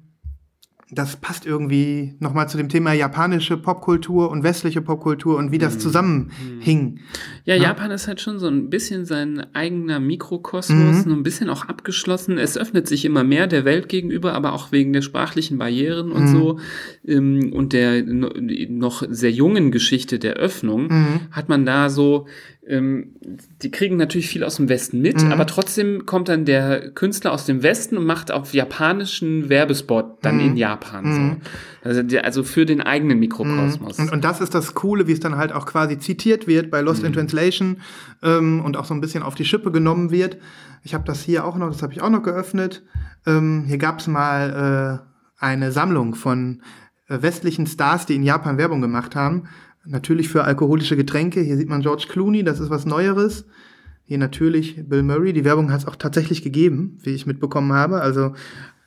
[0.91, 5.59] das passt irgendwie noch mal zu dem Thema japanische Popkultur und westliche Popkultur und wie
[5.59, 5.81] das Mhm.
[5.81, 7.01] zusammenhing.
[7.45, 11.11] Ja, Japan ist halt schon so ein bisschen sein eigener Mikrokosmos, Mhm.
[11.11, 12.39] so ein bisschen auch abgeschlossen.
[12.39, 16.23] Es öffnet sich immer mehr der Welt gegenüber, aber auch wegen der sprachlichen Barrieren und
[16.23, 16.29] Mhm.
[16.29, 16.59] so
[17.07, 18.33] ähm, und der no-
[18.71, 21.21] noch sehr jungen Geschichte der Öffnung Mhm.
[21.33, 22.27] hat man da so,
[22.69, 23.15] ähm,
[23.63, 25.33] die kriegen natürlich viel aus dem Westen mit, Mhm.
[25.33, 30.37] aber trotzdem kommt dann der Künstler aus dem Westen und macht auf japanischen Werbespot dann
[30.37, 30.41] Mhm.
[30.43, 31.41] in Japan
[31.83, 31.89] so.
[31.89, 33.99] Also, also für den eigenen Mikrokosmos.
[33.99, 36.81] Und, und das ist das Coole, wie es dann halt auch quasi zitiert wird bei
[36.83, 37.79] Lost in Translation
[38.23, 40.37] ähm, und auch so ein bisschen auf die Schippe genommen wird.
[40.85, 42.83] Ich habe das hier auch noch, das habe ich auch noch geöffnet.
[43.27, 45.01] Ähm, hier gab es mal
[45.41, 46.63] äh, eine Sammlung von
[47.09, 49.45] äh, westlichen Stars, die in Japan Werbung gemacht haben.
[49.89, 51.41] Natürlich für alkoholische Getränke.
[51.41, 53.47] Hier sieht man George Clooney, das ist was Neueres.
[54.05, 55.33] Hier natürlich Bill Murray.
[55.33, 58.01] Die Werbung hat es auch tatsächlich gegeben, wie ich mitbekommen habe.
[58.01, 58.33] Also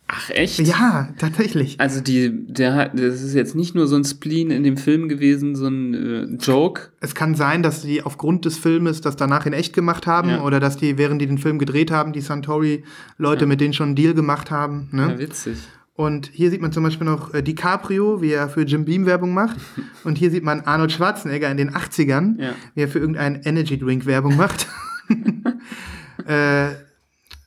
[0.07, 0.59] Ach echt?
[0.59, 1.79] ja, tatsächlich.
[1.79, 5.07] Also die, der hat, das ist jetzt nicht nur so ein Spleen in dem Film
[5.07, 6.89] gewesen, so ein äh, Joke.
[6.99, 10.41] Es kann sein, dass die aufgrund des Filmes das danach in echt gemacht haben Ja.
[10.43, 13.95] oder dass die, während die den Film gedreht haben, die Santori-Leute mit denen schon einen
[13.95, 14.89] Deal gemacht haben.
[14.91, 15.19] Ja, Ne?
[15.19, 15.57] witzig.
[15.93, 19.33] Und hier sieht man zum Beispiel noch äh, DiCaprio, wie er für Jim Beam Werbung
[19.33, 19.57] macht.
[20.03, 22.53] Und hier sieht man Arnold Schwarzenegger in den 80ern, Ja.
[22.75, 24.67] wie er für irgendeinen Energy Drink Werbung macht.
[26.27, 26.69] äh,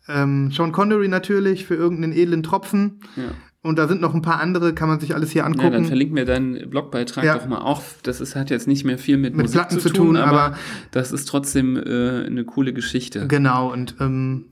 [0.06, 3.00] Ähm, Sean Connery natürlich für irgendeinen edlen Tropfen.
[3.16, 3.22] Ja.
[3.62, 5.86] Und da sind noch ein paar andere, kann man sich alles hier Ja, dann angucken.
[5.86, 7.38] verlink mir deinen Blogbeitrag Ja.
[7.38, 8.00] doch mal auf.
[8.02, 10.16] Das ist, hat jetzt nicht mehr viel mit, Mit Musik Platten zu zu tun, tun,
[10.18, 10.58] aber, aber-
[10.90, 13.26] das ist trotzdem äh, eine coole Geschichte.
[13.28, 14.44] genau, und ähm,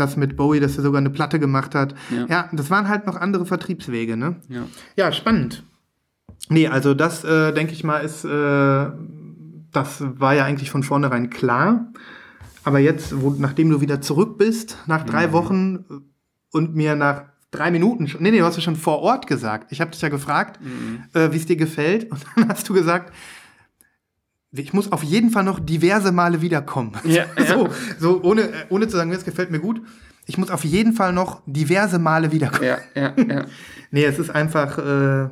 [0.00, 1.94] das mit Bowie, dass er sogar eine Platte gemacht hat.
[2.10, 2.26] Ja.
[2.28, 4.36] Ja, das waren halt noch andere Vertriebswege, ne?
[4.48, 4.62] Ja.
[4.96, 5.62] Ja, spannend.
[6.48, 8.86] Nee, also das, äh, denke ich mal, ist, äh,
[9.72, 11.92] das war ja eigentlich von vornherein klar.
[12.64, 15.32] Aber jetzt, wo, nachdem du wieder zurück bist, nach drei Mhm.
[15.32, 15.94] Wochen äh,
[16.52, 19.70] und mir nach drei Minuten, schon, nee, nee, du hast ja schon vor Ort gesagt.
[19.72, 21.04] Ich habe dich ja gefragt, Mhm.
[21.14, 22.10] äh, wie es dir gefällt.
[22.10, 23.12] Und dann hast du gesagt,
[24.52, 26.92] ich muss auf jeden Fall noch diverse Male wiederkommen.
[27.04, 27.46] Ja, ja.
[27.48, 29.82] so, so ohne, äh, ohne zu sagen, es gefällt mir gut.
[30.26, 32.64] Ich muss auf jeden Fall noch diverse Male wiederkommen.
[32.64, 33.44] Ja, ja, ja.
[33.92, 35.30] Nee, es ist einfach, äh,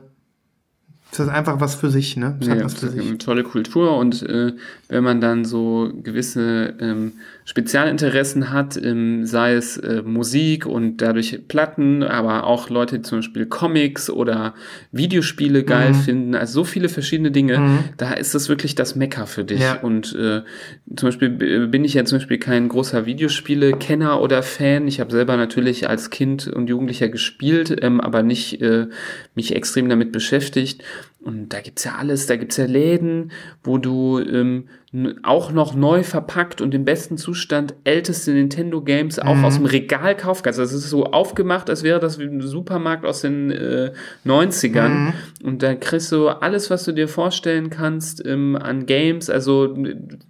[1.11, 2.37] es ist einfach was für sich, ne?
[2.41, 3.07] Nee, hat was für das sich.
[3.07, 4.53] eine tolle Kultur und äh,
[4.89, 7.13] wenn man dann so gewisse ähm,
[7.45, 13.19] Spezialinteressen hat, ähm, sei es äh, Musik und dadurch Platten, aber auch Leute, die zum
[13.19, 14.55] Beispiel Comics oder
[14.93, 15.95] Videospiele geil Mhm.
[15.95, 19.61] finden, also so viele verschiedene Dinge, da ist das wirklich das Mecker für dich.
[19.61, 19.81] Ja.
[19.81, 20.43] Und äh,
[20.95, 24.87] zum Beispiel bin ich ja zum Beispiel kein großer Videospiele-Kenner oder Fan.
[24.87, 28.87] Ich habe selber natürlich als Kind und Jugendlicher gespielt, ähm, aber nicht äh,
[29.35, 30.83] mich extrem damit beschäftigt.
[31.29, 34.71] Und da gibt's ja alles, da gibt's ja Läden, wo du ähm,
[35.23, 40.17] auch noch neu verpackt und im besten Zustand älteste Nintendo Games auch aus dem Regal
[40.17, 40.59] kaufen kannst.
[40.59, 43.93] Also es ist so aufgemacht, als wäre das wie ein Supermarkt aus den äh,
[44.25, 45.13] 90ern.
[45.45, 49.29] Und da kriegst du alles, was du dir vorstellen kannst ähm, an Games.
[49.29, 49.77] Also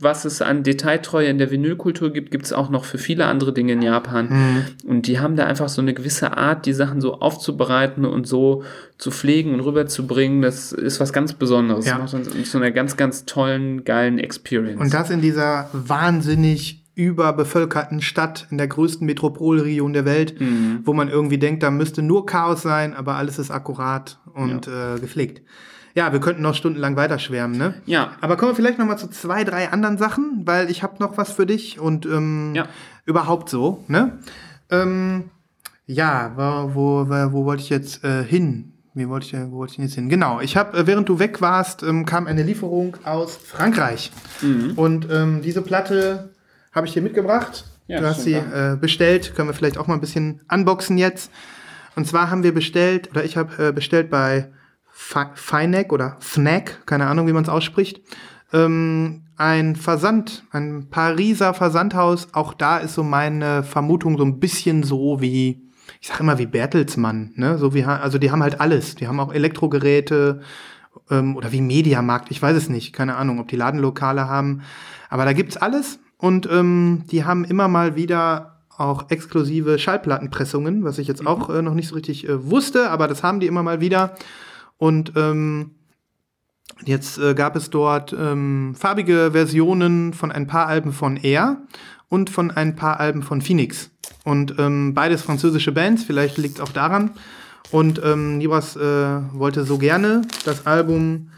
[0.01, 3.75] was es an Detailtreue in der Vinylkultur gibt, gibt's auch noch für viele andere Dinge
[3.75, 4.65] in Japan.
[4.85, 8.65] Und die haben da einfach so eine gewisse Art, die Sachen so aufzubereiten und so
[8.99, 10.43] zu pflegen und rüberzubringen.
[10.43, 11.87] Das ist was ganz Besonderes.
[11.87, 11.99] Ja.
[11.99, 14.48] Das macht uns zu einer ganz, ganz tollen, geilen Experience.
[14.79, 20.81] Und das in dieser wahnsinnig überbevölkerten Stadt, in der größten Metropolregion der Welt, Mhm.
[20.85, 24.99] wo man irgendwie denkt, da müsste nur Chaos sein, aber alles ist akkurat und äh,
[25.01, 25.43] gepflegt.
[25.95, 27.75] Ja, wir könnten noch stundenlang weiterschwärmen, ne?
[27.87, 28.13] Ja.
[28.21, 31.17] Aber kommen wir vielleicht noch mal zu zwei, drei anderen Sachen, weil ich habe noch
[31.17, 32.67] was für dich und ähm, Ja.
[33.05, 34.19] überhaupt so, ne?
[34.71, 35.25] Ähm,
[35.87, 38.73] ja, wo, wo, wo, wo wollte ich jetzt äh, hin?
[38.99, 40.09] Wie wollte ich, wo wollte ich denn jetzt hin?
[40.09, 44.13] Genau, ich habe, äh, während du weg warst, ähm, kam eine Lieferung aus Frankreich.
[44.43, 44.73] Mhm.
[44.77, 46.35] Und ähm, diese Platte
[46.73, 47.65] habe ich dir mitgebracht.
[47.87, 49.35] Ja, du hast sie äh, bestellt.
[49.35, 51.31] Können wir vielleicht auch mal ein bisschen unboxen jetzt.
[51.97, 54.51] Und zwar haben wir bestellt, oder ich habe äh, bestellt bei
[54.93, 58.03] Fi- Finek oder Fnac, keine Ahnung, wie man es ausspricht.
[58.53, 62.29] Ähm, ein Versand, ein Pariser Versandhaus.
[62.35, 65.68] Auch da ist so meine Vermutung so ein bisschen so wie,
[66.01, 67.59] ich sag immer wie Bertelsmann, ne?
[67.59, 68.95] So wie, also die haben halt alles.
[68.95, 70.41] Die haben auch Elektrogeräte
[71.11, 74.63] ähm, oder wie Mediamarkt, ich weiß es nicht, keine Ahnung, ob die Ladenlokale haben.
[75.09, 80.99] Aber da gibt's alles und ähm, die haben immer mal wieder auch exklusive Schallplattenpressungen, was
[80.99, 83.63] ich jetzt auch äh, noch nicht so richtig äh, wusste, aber das haben die immer
[83.63, 84.15] mal wieder.
[84.77, 85.73] Und ähm,
[86.85, 91.63] jetzt äh, gab es dort ähm, farbige Versionen von ein paar Alben von Air
[92.09, 93.91] und von ein paar Alben von Phoenix.
[94.29, 97.13] Und ähm, beides französische Bands, vielleicht liegt es auch daran.
[97.71, 101.31] Und ähm, Nibras äh, wollte so gerne das Album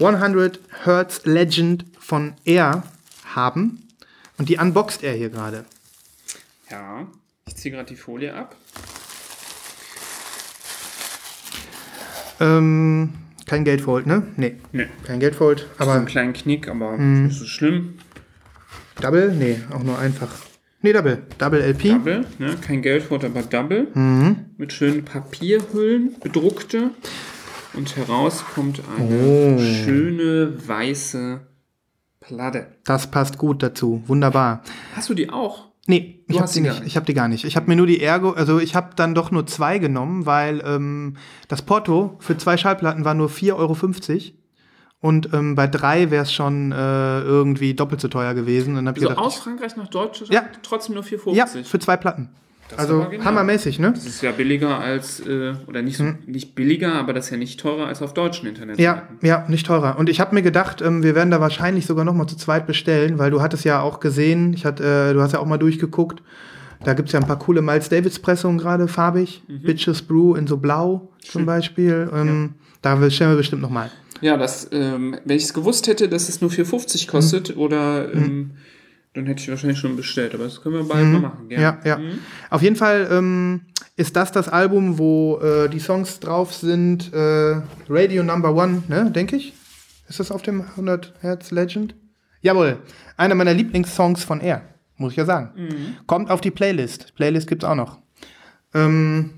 [0.00, 2.82] 100 Hertz Legend von Air
[3.34, 3.86] haben.
[4.38, 5.64] Und die unboxt er hier gerade.
[6.70, 7.06] ja,
[7.46, 8.56] ich ziehe gerade die Folie ab.
[12.40, 13.10] Ähm,
[13.46, 14.24] kein Gatefold, ne?
[14.36, 14.88] Nee, Nee.
[15.06, 15.68] kein Gatefold.
[15.78, 17.26] Aber einen kleinen Knick, aber Mhm.
[17.26, 17.98] nicht so schlimm.
[19.00, 19.32] Double?
[19.32, 20.30] Nee, auch nur einfach.
[20.84, 21.22] Nee, Double.
[21.38, 21.88] Double LP.
[21.94, 22.56] Double, ne?
[22.60, 23.88] kein Geldwort, aber Double.
[23.94, 24.36] Mhm.
[24.58, 26.90] Mit schönen Papierhüllen, bedruckte.
[27.72, 29.58] Und heraus kommt eine Oh.
[29.58, 31.40] schöne weiße
[32.20, 32.66] Platte.
[32.84, 34.02] Das passt gut dazu.
[34.06, 34.62] Wunderbar.
[34.94, 35.72] Hast du die auch?
[35.86, 36.74] Nee, ich Du habe hast die nicht.
[36.80, 36.86] nicht.
[36.86, 37.44] Ich habe die gar nicht.
[37.46, 40.62] Ich habe mir nur die Ergo, also ich habe dann doch nur zwei genommen, weil
[40.66, 41.16] ähm,
[41.48, 43.74] das Porto für zwei Schallplatten war nur 4,50 Euro.
[45.04, 48.70] Und ähm, bei drei wäre es schon äh, irgendwie doppelt so teuer gewesen.
[48.70, 50.32] Und dann hab ich So gedacht, aus Frankreich nach Deutschland?
[50.32, 50.44] Ja.
[50.62, 51.34] Trotzdem nur 4,50?
[51.34, 52.30] ja, für zwei Platten.
[52.70, 53.92] ist also hammermäßig, ne?
[53.92, 57.36] Das ist ja billiger als, äh, oder nicht, so, nicht billiger, aber das ist ja
[57.36, 58.54] nicht teurer als auf deutschen Hm.
[58.56, 59.18] Ja, Internetseiten.
[59.20, 59.98] ja, nicht teurer.
[59.98, 62.66] Und ich habe mir gedacht, ähm, wir werden da wahrscheinlich sogar noch mal zu zweit
[62.66, 65.58] bestellen, weil du hattest ja auch gesehen, ich hat, äh, du hast ja auch mal
[65.58, 66.22] durchgeguckt.
[66.82, 69.42] Da gibt's ja ein paar coole Miles Davis Pressungen gerade, farbig.
[69.48, 69.60] Mhm.
[69.64, 72.08] Bitches Brew in so blau zum Beispiel.
[72.14, 73.90] Ähm, Da bestellen wir bestimmt noch mal.
[74.24, 77.58] Ja, das, ähm, wenn ich es gewusst hätte, dass es nur 4,50 kostet, Hm.
[77.58, 78.52] oder ähm,
[79.12, 80.34] dann hätte ich wahrscheinlich schon bestellt.
[80.34, 81.48] Aber das können wir bald mal machen.
[81.50, 81.58] gell?
[81.58, 81.62] Hm.
[81.62, 82.00] Ja, ja.
[82.48, 83.66] Auf jeden Fall ähm,
[83.96, 87.12] ist das das Album, wo äh, die Songs drauf sind.
[87.12, 89.52] Äh, Radio Number One, ne, denke ich.
[90.08, 91.94] Ist das auf dem 100 Hertz Legend?
[92.40, 92.78] Jawohl,
[93.18, 94.62] einer meiner Lieblingssongs von Air.
[94.96, 95.50] Muss ich ja sagen.
[95.56, 95.96] Mhm.
[96.06, 97.14] Kommt auf die Playlist.
[97.14, 97.98] Playlist gibt's auch noch.
[98.74, 99.30] Ähm,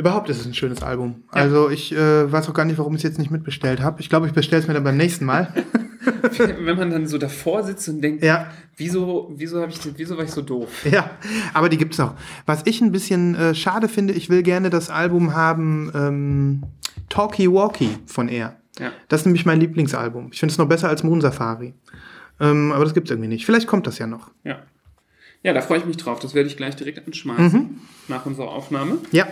[0.00, 1.22] überhaupt ist es ein schönes Album.
[1.30, 4.00] Also ich äh, weiß auch gar nicht, warum ich es jetzt nicht mitbestellt habe.
[4.00, 5.52] Ich glaube, ich bestelle es mir dann beim nächsten Mal.
[6.38, 8.46] Wenn man dann so davor sitzt und denkt, Ja.
[8.76, 10.68] wieso, wieso, ich, wieso war ich so doof?
[10.90, 11.10] ja,
[11.52, 12.14] aber die gibt's noch.
[12.46, 16.62] Was ich ein bisschen äh, schade finde, ich will gerne das Album haben ähm,
[17.08, 18.56] Talkie Walkie von Air.
[18.78, 18.92] Ja.
[19.08, 20.30] Das ist nämlich mein Lieblingsalbum.
[20.32, 21.74] Ich finde es noch besser als Moon Safari.
[22.40, 23.44] Ähm, aber das gibt's irgendwie nicht.
[23.44, 24.30] Vielleicht kommt das ja noch.
[24.44, 24.60] Ja.
[25.42, 26.18] Ja, da freue ich mich drauf.
[26.20, 27.80] Das werde ich gleich direkt anschmeißen Mhm.
[28.08, 28.98] nach unserer Aufnahme.
[29.10, 29.26] Ja,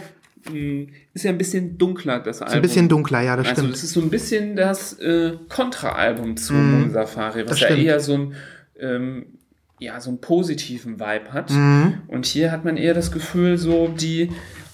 [1.14, 2.48] Ist ja ein bisschen dunkler, das Album.
[2.52, 3.74] ist ein bisschen dunkler, ja, das Also stimmt.
[3.74, 6.80] das ist so ein bisschen das äh, Kontra-Album zu Mhm.
[6.80, 8.34] Moon Safari, was ja eher so ein
[8.80, 9.26] ähm,
[9.80, 11.50] ja, so einen positiven Vibe hat.
[11.50, 11.94] Mhm.
[12.08, 14.30] Und hier hat man eher das Gefühl, so, die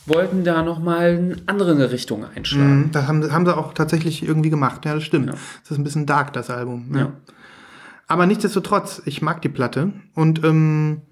[0.06, 2.78] wollten da nochmal eine andere Richtung einschlagen.
[2.86, 4.84] Mhm, Das haben, haben sie auch tatsächlich irgendwie gemacht.
[4.86, 5.26] Ja, das stimmt.
[5.26, 5.32] Ja.
[5.32, 6.90] Das ist ein bisschen dark, das Album.
[6.94, 6.98] Ja.
[7.00, 7.12] Ja.
[8.06, 9.92] Aber nichtsdestotrotz, ich mag die Platte.
[10.14, 11.02] Und ähm,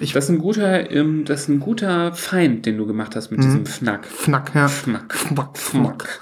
[0.00, 3.40] Das ist ein guter, ähm, das ist ein guter Feind, den du gemacht hast mit
[3.40, 3.44] Mhm.
[3.44, 4.06] diesem Fnack.
[4.06, 4.68] Fnack, ja.
[4.68, 5.12] Fnack.
[5.14, 6.20] Fnack, Fnack.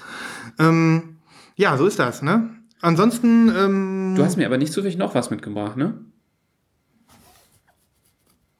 [0.58, 1.18] Ähm,
[1.56, 2.50] ja, so ist das, ne?
[2.80, 5.94] Ansonsten, ähm, Du hast mir aber nicht zufällig noch was mitgebracht, ne?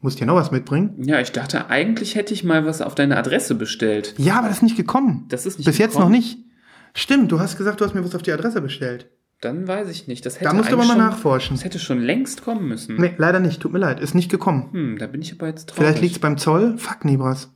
[0.03, 0.95] musst ja noch was mitbringen.
[1.05, 4.15] Ja, ich dachte, eigentlich hätte ich mal was auf deine Adresse bestellt.
[4.17, 5.27] Ja, aber das ist nicht gekommen.
[5.29, 6.13] Das ist nicht Bis jetzt noch gekommen?
[6.15, 6.39] nicht.
[6.95, 9.11] Stimmt, du hast gesagt, du hast mir was auf die Adresse bestellt.
[9.41, 10.26] Dann weiß ich nicht.
[10.26, 11.57] Das hätte Da musst du aber mal schon, nachforschen.
[11.57, 12.97] Das hätte schon längst kommen müssen.
[12.97, 13.61] Nee, leider nicht.
[13.61, 14.01] Tut mir leid.
[14.01, 14.68] Ist nicht gekommen.
[14.72, 15.78] Hm, da bin ich aber jetzt traurig.
[15.86, 16.76] Vielleicht liegt's beim Zoll.
[16.76, 17.51] Fuck, Nibras.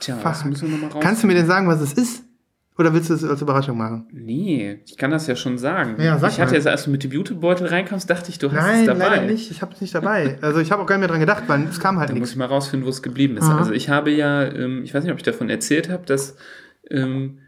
[0.00, 0.50] Tja, das Fuck.
[0.50, 1.02] müssen wir nochmal raus.
[1.02, 2.24] Kannst du mir denn sagen, was es ist?
[2.78, 4.06] Oder willst du es als Überraschung machen?
[4.10, 6.00] Nee, ich kann das ja schon sagen.
[6.00, 6.56] Ja, sag ich hatte mal.
[6.56, 9.08] jetzt, als du mit dem Beautybeutel reinkamst, dachte ich, du hast Nein, es dabei.
[9.08, 9.50] leider nicht.
[9.50, 10.38] Ich habe es nicht dabei.
[10.42, 12.30] Also ich habe auch gar nicht mehr dran gedacht, weil es kam halt Da muss
[12.30, 13.44] ich mal rausfinden, wo es geblieben ist.
[13.44, 13.58] Aha.
[13.58, 16.36] Also ich habe ja, ähm, ich weiß nicht, ob ich davon erzählt habe, dass
[16.90, 17.40] ähm,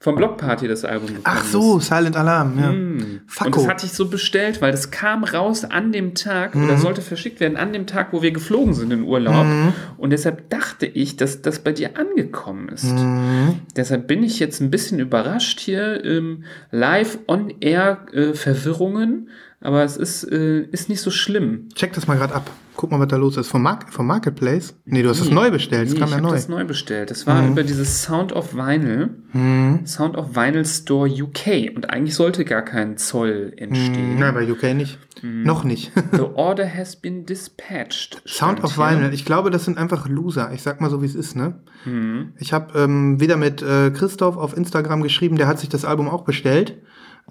[0.00, 1.88] vom Blockparty das Album Ach so, ist.
[1.88, 2.68] Silent Alarm, ja.
[2.68, 3.20] Hm.
[3.44, 6.64] Und das hatte ich so bestellt, weil das kam raus an dem Tag Mhm.
[6.66, 9.44] oder sollte verschickt werden an dem Tag, wo wir geflogen sind in Urlaub.
[9.44, 9.72] Mhm.
[9.96, 12.84] Und deshalb dachte ich, dass das bei dir angekommen ist.
[12.92, 13.56] Mhm.
[13.76, 16.04] Deshalb bin ich jetzt ein bisschen überrascht hier.
[16.04, 19.28] Ähm, live on air äh, Verwirrungen,
[19.60, 21.68] aber es ist, äh, ist nicht so schlimm.
[21.74, 22.50] Check das mal gerade ab.
[22.76, 23.48] Guck mal, was da los ist.
[23.48, 24.76] Vom, Mark vom Marketplace?
[24.84, 25.88] Nee, du hast es neu bestellt.
[25.88, 26.34] Es Nee, kam ich ja habe neu.
[26.34, 27.10] das neu bestellt.
[27.10, 29.16] Das war über dieses Sound of Vinyl.
[29.32, 29.84] Mhm.
[29.84, 31.74] Sound of Vinyl Store UK.
[31.74, 34.20] Und eigentlich sollte gar kein Zoll entstehen.
[34.20, 34.96] Nein, bei UK nicht.
[35.22, 35.42] Mhm.
[35.42, 35.90] Noch nicht.
[36.12, 38.22] The order has been dispatched.
[38.26, 38.84] Sound of hier.
[38.90, 39.12] Vinyl.
[39.12, 40.52] Ich glaube, das sind einfach Loser.
[40.54, 41.58] Ich sag mal so, wie es ist, ne?
[41.84, 42.34] Mhm.
[42.38, 46.08] Ich habe ähm, wieder mit äh, Christoph auf Instagram geschrieben, der hat sich das Album
[46.08, 46.78] auch bestellt.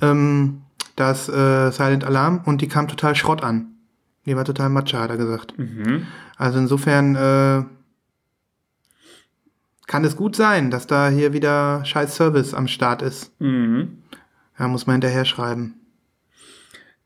[0.01, 0.63] Ähm,
[0.97, 3.67] das äh, Silent Alarm und die kam total Schrott an.
[4.25, 5.57] Die war total Matcha, hat er gesagt.
[5.57, 6.05] Mhm.
[6.35, 7.63] Also insofern äh,
[9.85, 13.31] kann es gut sein, dass da hier wieder scheiß Service am Start ist.
[13.39, 13.99] Mhm.
[14.59, 15.75] Ja, muss man hinterher schreiben.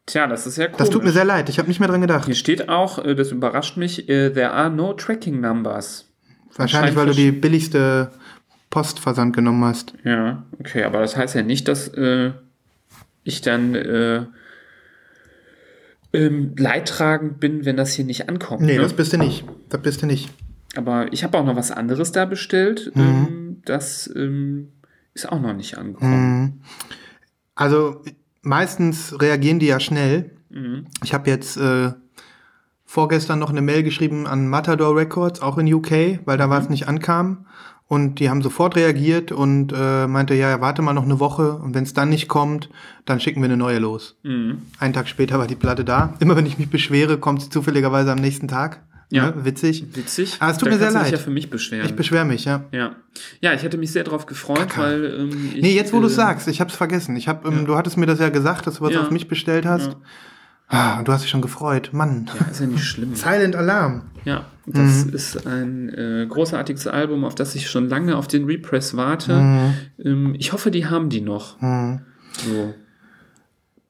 [0.08, 0.76] Tja, das ist ja cool.
[0.78, 2.26] Das tut mir sehr leid, ich habe nicht mehr dran gedacht.
[2.26, 6.08] Hier steht auch, äh, das überrascht mich, äh, there are no tracking numbers.
[6.56, 8.12] Wahrscheinlich, weil du die billigste
[8.70, 9.94] Postversand genommen hast.
[10.04, 12.32] Ja, okay, aber das heißt ja nicht, dass äh,
[13.24, 14.26] ich dann äh,
[16.14, 18.62] ähm, leidtragend bin, wenn das hier nicht ankommt.
[18.62, 18.82] Nee, ne?
[18.82, 19.46] das bist du nicht.
[19.70, 20.30] Das bist du nicht.
[20.76, 22.92] Aber ich habe auch noch was anderes da bestellt.
[22.96, 23.02] Mhm.
[23.02, 24.70] Ähm, das ähm,
[25.14, 26.42] ist auch noch nicht angekommen.
[26.42, 26.62] Mhm.
[27.56, 28.04] Also
[28.42, 30.32] meistens reagieren die ja schnell.
[30.50, 30.88] Mhm.
[31.04, 31.92] Ich habe jetzt äh,
[32.86, 36.70] vorgestern noch eine Mail geschrieben an Matador Records, auch in UK, weil da war es
[36.70, 37.46] nicht ankam.
[37.92, 41.76] Und die haben sofort reagiert und äh, meinte, ja, warte mal noch eine Woche und
[41.76, 42.70] wenn es dann nicht kommt,
[43.04, 44.16] dann schicken wir eine neue los.
[44.24, 44.62] Mhm.
[44.80, 46.14] Einen Tag später war die Platte da.
[46.22, 48.82] Immer wenn ich mich beschwere, kommt sie zufälligerweise am nächsten Tag.
[49.10, 49.32] Ja.
[49.32, 49.44] Ne?
[49.44, 49.84] Witzig.
[49.94, 50.38] Witzig.
[50.40, 51.12] Ah, es tut da mir sehr du leid.
[51.12, 51.86] ja für mich beschweren.
[51.86, 52.64] Ich beschwere mich, ja.
[52.72, 52.96] ja.
[53.42, 54.80] ja, ich hätte mich sehr darauf gefreut, Kacke.
[54.82, 57.18] weil ähm, ich, Nee, jetzt wo du äh, es sagst, ich hab's vergessen.
[57.18, 59.02] Ich hab, ähm, Du hattest mir das ja gesagt, dass du was Ja.
[59.02, 59.88] auf mich bestellt hast.
[59.88, 59.96] Ja.
[60.74, 61.90] Ah, du hast dich schon gefreut.
[61.92, 62.30] Mann.
[62.40, 63.14] Ja, ist ja nicht schlimm.
[63.16, 64.04] Silent Alarm.
[64.24, 65.14] Ja, das Mhm.
[65.14, 69.34] ist ein äh, großartiges Album, auf das ich schon lange auf den Repress warte.
[69.36, 69.74] Mhm.
[70.04, 71.58] Ähm, ich hoffe, die haben die noch.
[71.60, 72.74] So.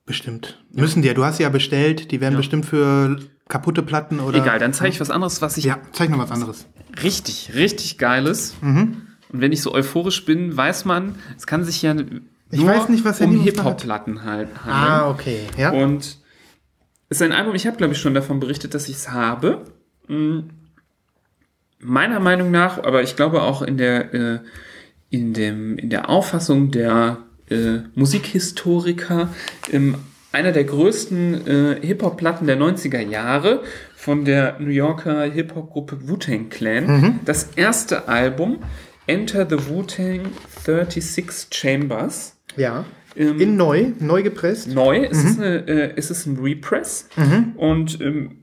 [0.06, 0.58] Bestimmt.
[0.72, 1.14] Müssen die ja.
[1.14, 2.12] Du hast sie ja bestellt.
[2.12, 2.38] Die werden Ja.
[2.40, 3.18] bestimmt für
[3.48, 4.40] kaputte Platten oder.
[4.42, 6.66] Egal, dann zeige ich was anderes, was ich Ja, zeig noch was anderes.
[7.04, 8.56] richtig, richtig geiles.
[8.62, 9.04] Mhm.
[9.32, 12.06] Und wenn ich so euphorisch bin, weiß man, es kann sich ja nur
[12.52, 13.40] weiß nicht, was um.
[13.42, 14.74] Hip-Hop-Platten halt handeln.
[14.76, 15.42] Ah, okay.
[15.58, 15.72] Ja.
[15.72, 16.18] Und
[17.12, 19.66] ist ein Album, ich habe, glaube ich, schon davon berichtet, dass ich es habe.
[20.08, 20.40] Mm,
[21.84, 24.40] Meiner Meinung nach, aber ich glaube auch in der, äh,
[25.10, 27.18] in dem, in der Auffassung der
[27.50, 29.30] äh, Musikhistoriker,
[29.72, 29.96] ähm,
[30.32, 33.64] einer der größten äh, Hip-Hop-Platten der 90er Jahre
[33.96, 37.20] von der New Yorker Hip-Hop-Gruppe Wu-Tang Clan.
[37.26, 38.60] Das erste Album,
[39.08, 40.28] Enter the Wu-Tang
[40.64, 42.36] 36 Chambers.
[42.56, 42.86] Ja.
[43.16, 44.68] Ähm, In neu, neu gepresst.
[44.70, 45.04] neu.
[45.04, 47.10] Es, ist eine, äh, es ist ein Repress.
[47.56, 48.38] Und ähm,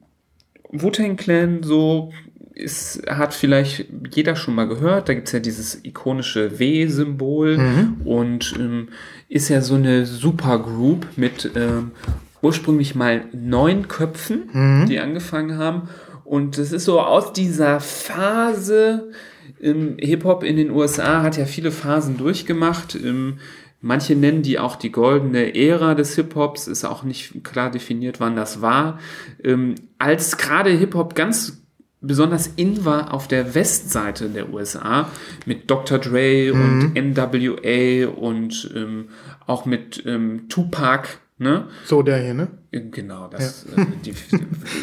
[0.70, 2.12] Wu-Tang Clan so
[2.54, 5.08] ist, hat vielleicht jeder schon mal gehört.
[5.08, 7.56] Da gibt es ja dieses ikonische W-Symbol
[8.04, 8.88] und ähm,
[9.28, 11.92] ist ja so eine Supergroup mit ähm,
[12.42, 15.88] ursprünglich mal neun Köpfen, die angefangen haben.
[16.24, 19.10] Und das ist so aus dieser Phase,
[19.62, 22.94] ähm, Hip-Hop in den USA hat ja viele Phasen durchgemacht.
[22.96, 23.38] Ähm,
[23.80, 28.36] manche nennen die auch die goldene Ära des Hip-Hops, ist auch nicht klar definiert, wann
[28.36, 28.98] das war.
[29.42, 31.62] Ähm, als gerade Hip-Hop ganz
[32.00, 35.10] besonders in war auf der Westseite der USA
[35.46, 35.98] mit Dr.
[35.98, 39.08] Dre und NWA und ähm,
[39.46, 41.08] auch mit ähm, Tupac,
[41.38, 41.66] ne?
[41.84, 42.48] So der hier, ne?
[42.70, 44.14] Genau, das, äh, die,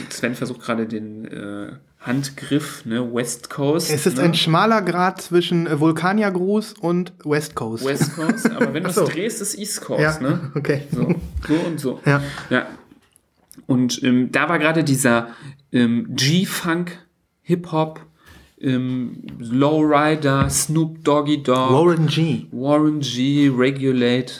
[0.10, 1.74] Sven versucht gerade den äh,
[2.06, 3.90] Handgriff, ne, West Coast.
[3.90, 4.24] Es ist ne?
[4.24, 7.84] ein schmaler Grad zwischen äh, Vulkaniergruß und West Coast.
[7.84, 9.06] West Coast, aber wenn du es so.
[9.06, 10.52] drehst, ist East Coast, ja, ne?
[10.54, 10.84] okay.
[10.92, 11.16] So,
[11.48, 12.00] so und so.
[12.06, 12.22] Ja.
[12.50, 12.68] ja.
[13.66, 15.30] Und ähm, da war gerade dieser
[15.72, 17.00] ähm, G-Funk,
[17.42, 18.02] Hip-Hop,
[18.62, 22.46] ähm, Lowrider, Snoop Doggy Dogg, Warren G.
[22.52, 24.34] Warren G, Regulate.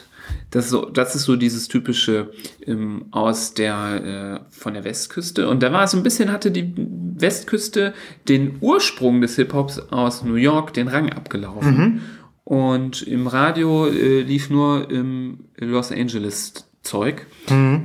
[0.56, 2.32] Das, ist so, das ist so dieses typische
[2.66, 5.50] ähm, aus der äh, von der Westküste.
[5.50, 7.94] Und da war es so ein bisschen, hatte die Westküste
[8.30, 12.02] den Ursprung des Hip-Hops aus New York den Rang abgelaufen.
[12.46, 16.54] Und im Radio äh, lief nur ähm, Los Angeles
[16.84, 17.28] Zeug.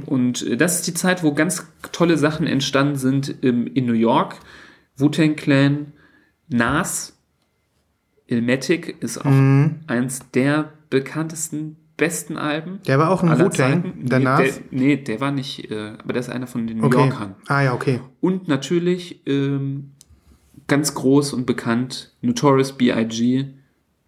[0.06, 3.94] Und äh, das ist die Zeit, wo ganz tolle Sachen entstanden sind ähm, in New
[3.94, 4.36] York.
[4.96, 5.92] Wu-Tang Clan,
[6.48, 7.16] Nas,
[8.28, 9.32] Ilmatic ist auch
[9.88, 12.80] eins der bekanntesten, besten Alben.
[12.86, 14.40] Der war auch ein Wu-Tang, nee, Nas?
[14.40, 16.96] Der, nee, der war nicht, äh, aber der ist einer von den New Okay.
[16.98, 17.36] Yorkern.
[17.46, 18.00] Ah ja, okay.
[18.20, 19.92] Und natürlich ähm,
[20.66, 23.44] ganz groß und bekannt Notorious B.I.G.,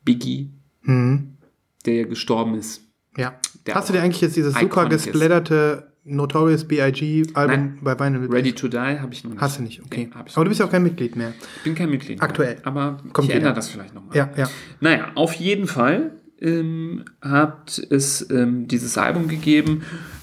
[0.05, 0.51] Biggie,
[0.85, 2.83] der ja gestorben ist.
[3.17, 3.35] Ja.
[3.71, 7.27] Hast du dir eigentlich jetzt dieses super gesplatterte Notorious B.I.G.
[7.35, 7.79] Album Nein.
[7.83, 8.29] bei Vinyl?
[8.29, 9.41] Ready to Die habe ich noch nicht.
[9.41, 10.11] Hast du nicht, okay.
[10.27, 11.33] Ich Aber du bist ja auch kein Mitglied mehr.
[11.59, 12.19] Ich bin kein Mitglied.
[12.19, 12.29] mehr.
[12.29, 12.57] Aktuell.
[12.65, 14.17] Aber Kommt ich ändere das vielleicht nochmal.
[14.17, 14.49] Ja, ja.
[14.81, 16.13] Naja, auf jeden Fall
[16.43, 19.83] ähm, hat es ähm, dieses Album gegeben,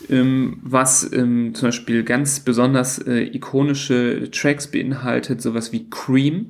[0.10, 6.48] ähm, was ähm, zum Beispiel ganz besonders äh, ikonische Tracks beinhaltet, sowas wie Cream.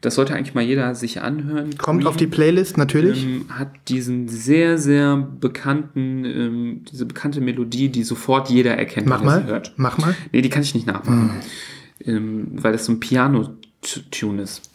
[0.00, 1.68] Das sollte eigentlich mal jeder sich anhören.
[1.68, 1.78] Mhm.
[1.78, 3.24] Kommt Cream, auf die Playlist natürlich.
[3.24, 9.22] ähm, hat diesen sehr, sehr bekannten, ähm, diese bekannte Melodie, die sofort jeder erkennt, Mach
[9.22, 9.72] wenn er sie hört.
[9.76, 10.14] Mach mal.
[10.32, 11.30] Nee, die kann ich nicht nachmachen.
[12.04, 13.00] Ähm, weil das so ein
[13.84, 14.70] Piano-Tune ist.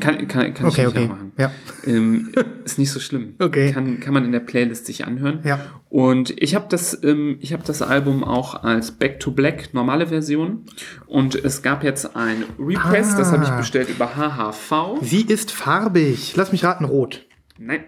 [0.00, 1.00] Kann, kann, kann Okay, ich okay.
[1.06, 1.32] nachmachen.
[1.38, 1.52] Ja.
[1.86, 2.32] Ähm,
[2.64, 3.34] ist nicht so schlimm.
[3.46, 3.72] Okay.
[3.72, 5.40] Kann, kann man in der Playlist sich anhören.
[5.44, 5.60] Ja.
[5.88, 10.08] Und ich habe das, ähm, ich hab das Album auch als Back to Black, normale
[10.08, 10.64] Version.
[11.06, 13.58] Und es gab jetzt ein Repress, das habe ich Ah.
[13.58, 15.00] bestellt über HHV.
[15.02, 16.34] Sie ist farbig.
[16.36, 17.24] Lass mich raten, rot.
[17.58, 17.84] Nein,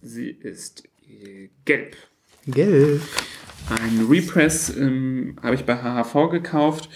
[0.00, 1.96] sie ist äh, gelb.
[2.46, 3.02] Gelb.
[3.68, 6.88] Ein Repress ähm, habe ich bei HHV gekauft.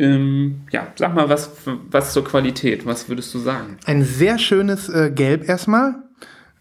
[0.00, 1.50] Ähm, ja, sag mal, was,
[1.90, 2.86] was zur Qualität?
[2.86, 3.76] Was würdest du sagen?
[3.84, 5.96] Ein sehr schönes äh, Gelb erstmal.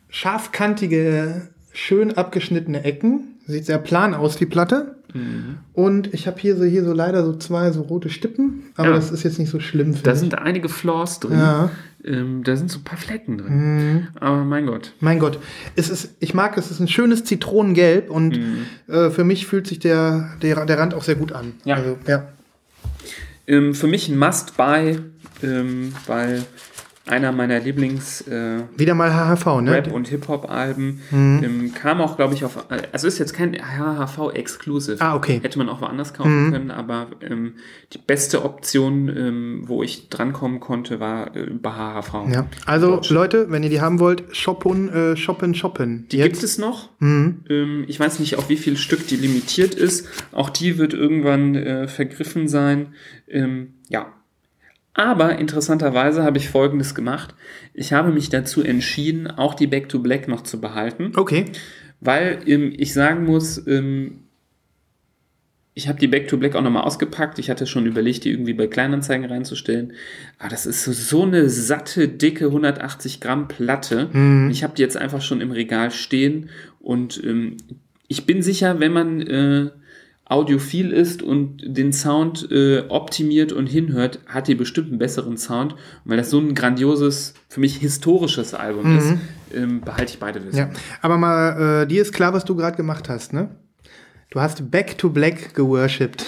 [0.10, 3.38] Scharfkantige, schön abgeschnittene Ecken.
[3.48, 4.98] Sieht sehr plan aus, die Platte.
[5.14, 5.58] Mhm.
[5.74, 8.64] Und ich habe hier so, hier so leider so zwei so rote Stippen.
[8.76, 8.96] Aber Ja.
[8.96, 9.96] das ist jetzt nicht so schlimm.
[10.04, 10.20] Da ich.
[10.20, 11.40] sind einige Flaws drin.
[11.40, 11.72] Ja.
[12.04, 14.08] Ähm, da sind so ein paar Flecken drin.
[14.20, 14.94] Aber mein Gott.
[15.00, 15.40] Mein Gott,
[15.76, 18.40] es ist, ich mag es, es ist ein schönes Zitronengelb und
[18.88, 21.46] äh, für mich fühlt sich der, der, der Rand auch sehr gut an.
[21.48, 21.54] Mhm.
[21.66, 21.76] Ja.
[21.76, 22.28] Also, ja.
[23.50, 25.00] Ähm, für mich ein Must-Buy,
[25.42, 26.46] ähm, weil
[27.10, 29.72] einer meiner Lieblings- äh, Wieder mal HHV, ne?
[29.72, 31.02] Rap- und Hip-Hop-Alben.
[31.12, 32.66] Ähm, kam auch, glaube ich, auf.
[32.92, 34.98] Also ist jetzt kein HHV-Exclusive.
[35.00, 35.40] Ah, okay.
[35.42, 37.56] Hätte man auch woanders kaufen können, aber ähm,
[37.94, 42.32] die beste Option, ähm, wo ich drankommen konnte, war äh, bei HHV.
[42.32, 42.48] Ja.
[42.66, 43.02] Also.
[43.10, 46.08] Leute, wenn ihr die haben wollt, shoppen, äh, shoppen, shoppen.
[46.12, 46.90] Die gibt es noch.
[47.00, 47.40] Mhm.
[47.50, 50.08] Ähm, ich weiß nicht, auf wie viel Stück die limitiert ist.
[50.32, 52.94] Auch die wird irgendwann äh, vergriffen sein.
[53.28, 54.14] Ähm, ja.
[54.94, 57.36] Aber interessanterweise habe ich Folgendes gemacht.
[57.74, 61.14] Ich habe mich dazu entschieden, auch die Back to Black noch zu behalten.
[61.16, 61.46] Okay.
[62.02, 64.22] Weil ähm, ich sagen muss, ähm,
[65.74, 67.40] ich habe die Back to Black auch nochmal ausgepackt.
[67.40, 69.94] Ich hatte schon überlegt, die irgendwie bei Kleinanzeigen reinzustellen.
[70.38, 74.10] Aber das ist so, eine satte, dicke 180 Gramm Platte.
[74.52, 76.50] Ich habe die jetzt einfach schon im Regal stehen.
[76.82, 77.56] Und ähm,
[78.10, 79.70] ich bin sicher, wenn man äh,
[80.30, 85.74] audiophil ist und den Sound äh, optimiert und hinhört, hat die bestimmt einen besseren Sound.
[85.74, 89.16] Und weil das so ein grandioses, für mich historisches Album ist,
[89.54, 90.72] ähm, behalte ich beide Versionen.
[90.72, 90.80] Ja.
[91.02, 93.50] Aber mal, äh, dir ist klar, was du gerade gemacht hast, ne?
[94.30, 96.28] Du hast Back to Black geworshipped.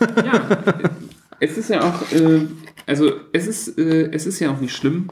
[0.00, 0.62] Ja,
[1.40, 2.42] es ist ja auch, äh,
[2.86, 5.10] also es ist, äh, es ist ja auch nicht schlimm,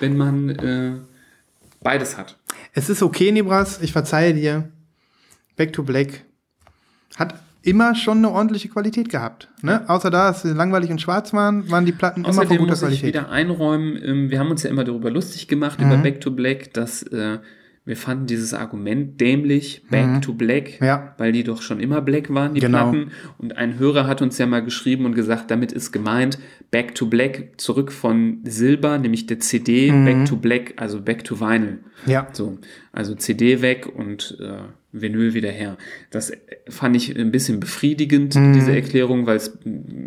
[0.00, 0.92] wenn man äh,
[1.80, 2.36] beides hat.
[2.72, 4.70] Es ist okay, Nibras, ich verzeihe dir.
[5.54, 6.24] Back to Black
[7.16, 9.48] hat immer schon eine ordentliche Qualität gehabt.
[9.62, 9.82] Ne?
[9.88, 12.82] Außer da es langweilig und schwarz waren, waren die Platten immer von Außerdem guter muss
[12.82, 13.08] ich Qualität.
[13.08, 15.86] wieder einräumen, ähm, wir haben uns ja immer darüber lustig gemacht, Mhm.
[15.86, 17.38] über Back to Black, dass äh,
[17.84, 20.86] wir fanden dieses Argument dämlich, Back to Black, Mhm.
[20.86, 21.14] Ja.
[21.18, 22.90] weil die doch schon immer Black waren, die Genau.
[22.90, 23.12] Platten.
[23.38, 26.38] Und ein Hörer hat uns ja mal geschrieben und gesagt, damit ist gemeint,
[26.72, 30.04] Back to Black, zurück von Silber, nämlich der CD, Mhm.
[30.04, 31.78] Back to Black, also Back to Vinyl.
[32.06, 32.26] Ja.
[32.32, 32.58] So,
[32.92, 34.58] also CD weg und äh,
[35.00, 35.76] Vinyl wieder her.
[36.10, 36.36] Das äh,
[36.68, 38.52] fand ich ein bisschen befriedigend, Mhm.
[38.54, 39.40] diese Erklärung, weil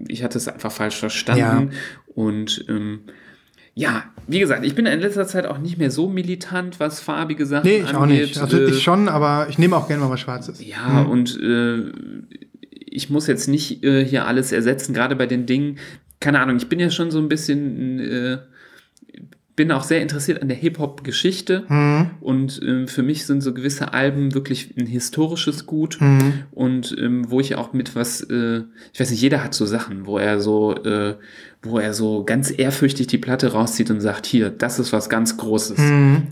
[0.08, 1.72] ich hatte es einfach falsch verstanden.
[2.08, 3.02] Und ähm,
[3.76, 7.46] ja, wie gesagt, ich bin in letzter Zeit auch nicht mehr so militant, was farbige
[7.46, 8.22] Sachen Nee, ich auch angeht.
[8.22, 8.38] nicht.
[8.40, 10.64] Also Äh, ich schon, aber ich nehme auch gerne mal was Schwarzes.
[10.66, 11.92] ja, und äh,
[12.92, 15.78] ich muss jetzt nicht äh, hier alles ersetzen, gerade bei den Dingen.
[16.20, 18.38] Keine Ahnung, ich bin ja schon so ein bisschen, äh,
[19.60, 21.66] bin auch sehr interessiert an der Hip-Hop-Geschichte.
[22.22, 26.00] Und ähm, für mich sind so gewisse Alben wirklich ein historisches Gut.
[26.52, 28.62] Und ähm, wo ich auch mit was, äh,
[28.94, 31.16] ich weiß nicht, jeder hat so Sachen, wo er so, äh,
[31.62, 35.36] wo er so ganz ehrfürchtig die Platte rauszieht und sagt, hier, das ist was ganz
[35.36, 35.78] Großes.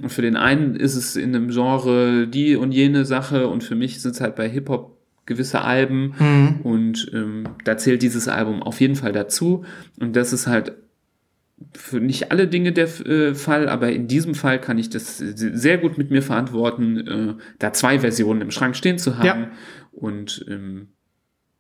[0.04, 3.76] Und für den einen ist es in einem Genre die und jene Sache und für
[3.76, 6.14] mich sind es halt bei Hip-Hop gewisse Alben
[6.64, 9.66] und ähm, da zählt dieses Album auf jeden Fall dazu
[10.00, 10.72] und das ist halt
[11.74, 15.78] für nicht alle Dinge der äh, Fall, aber in diesem Fall kann ich das sehr
[15.80, 19.52] gut mit mir verantworten, äh, da zwei Versionen im Schrank stehen zu haben Ja.
[19.92, 20.90] und ähm,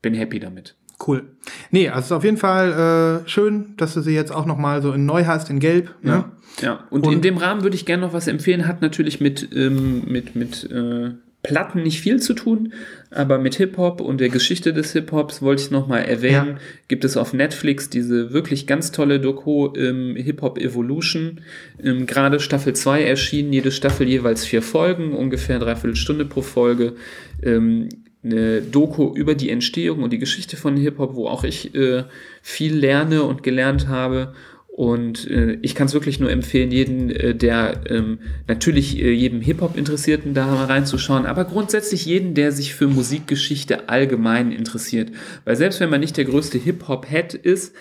[0.01, 0.75] bin happy damit.
[1.05, 1.23] Cool.
[1.71, 4.57] Nee, also es ist auf jeden Fall äh, schön, dass du sie jetzt auch noch
[4.57, 5.93] mal so in neu hast, in gelb.
[6.01, 6.25] Ne?
[6.61, 8.67] Ja, und, Und- in dem Rahmen würde ich gerne noch was empfehlen.
[8.67, 11.11] Hat natürlich mit, ähm, mit, mit äh,
[11.47, 12.73] Platten nicht viel zu tun,
[13.09, 16.47] aber mit Hip-Hop und der Geschichte des Hip-Hops wollte ich noch mal erwähnen.
[16.47, 16.57] Ja.
[16.89, 21.39] Gibt es auf Netflix diese wirklich ganz tolle Doku ähm, Hip-Hop Evolution.
[21.81, 26.95] Ähm, Gerade Staffel 2 erschienen, jede Staffel jeweils vier Folgen, ungefähr dreiviertel Stunde pro Folge.
[27.41, 27.87] Ähm,
[28.25, 32.03] eine Doku über die Entstehung und die Geschichte von Hip-Hop, wo auch ich äh,
[32.41, 34.33] viel lerne und gelernt habe.
[34.77, 39.41] Und äh, ich kann es wirklich nur empfehlen, jeden, äh, der ähm, natürlich äh, jedem
[39.41, 45.11] Hip-Hop-Interessierten da mal reinzuschauen, aber grundsätzlich jeden, der sich für Musikgeschichte allgemein interessiert.
[45.45, 47.73] Weil selbst wenn man nicht der größte Hip-Hop-Head ist,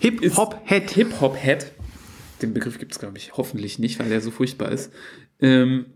[0.00, 0.90] Hip-Hop-Head.
[0.90, 1.70] Hip-Hop-Head,
[2.42, 4.92] den Begriff gibt es, glaube ich, hoffentlich nicht, weil der so furchtbar ist,
[5.40, 5.86] ähm,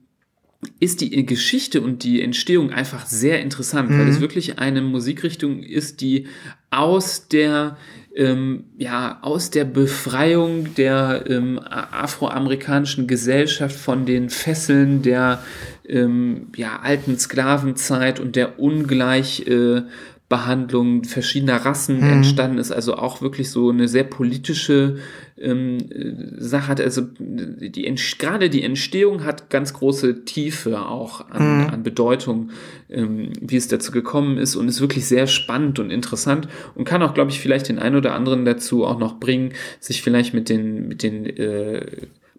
[0.78, 6.02] ist die Geschichte und die Entstehung einfach sehr interessant, weil es wirklich eine Musikrichtung ist,
[6.02, 6.28] die
[6.70, 7.78] aus der
[8.14, 15.42] ähm, ja aus der Befreiung der ähm, afroamerikanischen Gesellschaft von den Fesseln der
[15.88, 19.82] ähm, ja, alten Sklavenzeit und der Ungleich äh,
[20.28, 24.98] Behandlung verschiedener Rassen entstanden ist, also auch wirklich so eine sehr politische
[25.40, 26.80] ähm, äh, Sache hat.
[26.80, 32.50] Also die, gerade die Entstehung hat ganz große Tiefe auch an, an Bedeutung,
[32.88, 37.02] ähm, wie es dazu gekommen ist und ist wirklich sehr spannend und interessant und kann
[37.02, 40.48] auch, glaube ich, vielleicht den einen oder anderen dazu auch noch bringen, sich vielleicht mit
[40.48, 41.86] den, mit den äh,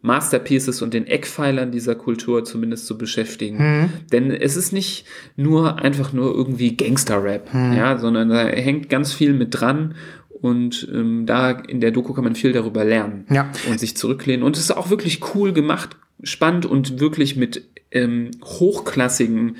[0.04, 3.92] Masterpieces und den Eckpfeilern dieser Kultur zumindest zu beschäftigen.
[4.12, 9.34] Denn es ist nicht nur einfach nur irgendwie Gangster-Rap, ja, sondern da hängt ganz viel
[9.34, 9.94] mit dran
[10.42, 13.50] und ähm, da in der Doku kann man viel darüber lernen Ja.
[13.70, 14.44] und sich zurücklehnen.
[14.44, 19.58] Und es ist auch wirklich cool gemacht, spannend und wirklich mit ähm, hochklassigen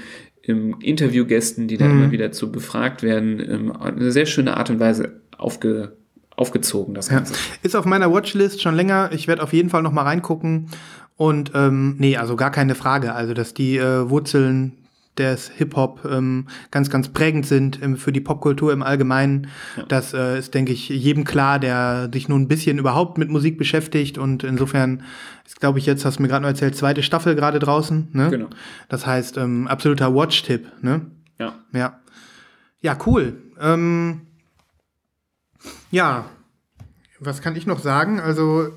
[0.48, 1.92] ähm, Interviewgästen, die da Mhm.
[2.04, 5.94] immer wieder zu befragt werden, ähm, eine sehr schöne Art und Weise aufge,
[6.36, 7.16] aufgezogen, das Ja.
[7.18, 7.34] Ganze.
[7.62, 9.10] Ist auf meiner Watchlist schon länger.
[9.14, 10.68] Ich werde auf jeden Fall noch mal reingucken.
[11.18, 13.14] Und ähm, nee, also gar keine Frage.
[13.14, 14.74] Also, dass die äh, Wurzeln
[15.18, 19.48] des Hip-Hop ähm, ganz, ganz prägend sind ähm, für die Popkultur im Allgemeinen.
[19.88, 23.58] Das äh, ist, denke ich, jedem klar, der sich nur ein bisschen überhaupt mit Musik
[23.58, 24.18] beschäftigt.
[24.18, 25.04] Und insofern
[25.46, 28.10] ist, glaube ich, jetzt, hast du mir gerade noch erzählt, zweite Staffel gerade draußen.
[28.14, 28.30] Ne?
[28.30, 28.48] Genau.
[28.88, 30.68] Das heißt, ähm, absoluter Watch-Tipp.
[30.82, 31.02] Ne?
[31.40, 31.56] Ja.
[31.74, 32.00] Ja.
[32.82, 33.42] Ja, cool.
[33.60, 34.22] Ähm,
[35.92, 36.26] ja,
[37.20, 38.20] was kann ich noch sagen?
[38.20, 38.70] Also,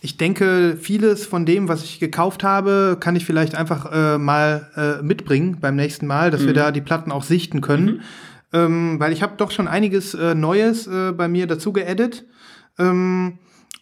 [0.00, 4.70] ich denke, vieles von dem, was ich gekauft habe, kann ich vielleicht einfach äh, mal
[4.76, 8.02] äh, mitbringen beim nächsten Mal, dass wir da die Platten auch sichten können.
[8.52, 12.24] Ähm, weil ich habe doch schon einiges äh, Neues äh, bei mir dazu geedit.
[12.78, 13.38] Ähm,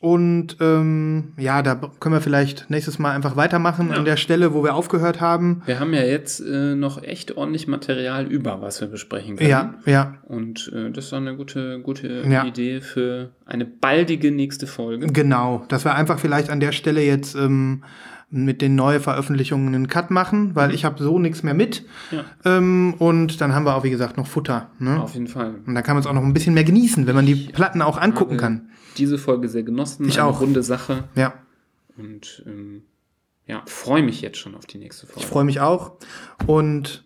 [0.06, 4.62] und ähm, ja, da können wir vielleicht nächstes Mal einfach weitermachen an der Stelle, wo
[4.62, 5.62] wir aufgehört haben.
[5.66, 9.50] Wir haben ja jetzt äh, noch echt ordentlich Material über, was wir besprechen können.
[9.50, 12.44] Ja, ja, Und äh, das ist eine gute, gute Ja.
[12.44, 15.08] Idee für eine baldige nächste Folge.
[15.08, 17.82] Genau, dass wir einfach vielleicht an der Stelle jetzt ähm,
[18.30, 21.84] mit den neuen Veröffentlichungen einen Cut machen, weil ich habe so nichts mehr mit.
[22.12, 22.24] Ja.
[22.44, 24.70] Ähm, und dann haben wir auch, wie gesagt, noch Futter.
[24.78, 25.00] Ne?
[25.02, 25.56] Auf jeden Fall.
[25.66, 27.82] Und da kann man es auch noch ein bisschen mehr genießen, wenn man die Platten
[27.82, 28.68] auch angucken habe kann.
[28.96, 30.08] Diese Folge sehr genossen.
[30.08, 30.40] Ich eine auch.
[30.40, 31.04] runde Sache.
[31.14, 31.34] Ja,
[31.96, 32.82] Und ähm,
[33.46, 35.20] ja, freue mich jetzt schon auf die nächste Folge.
[35.20, 35.92] ich freue mich auch.
[36.46, 37.04] Und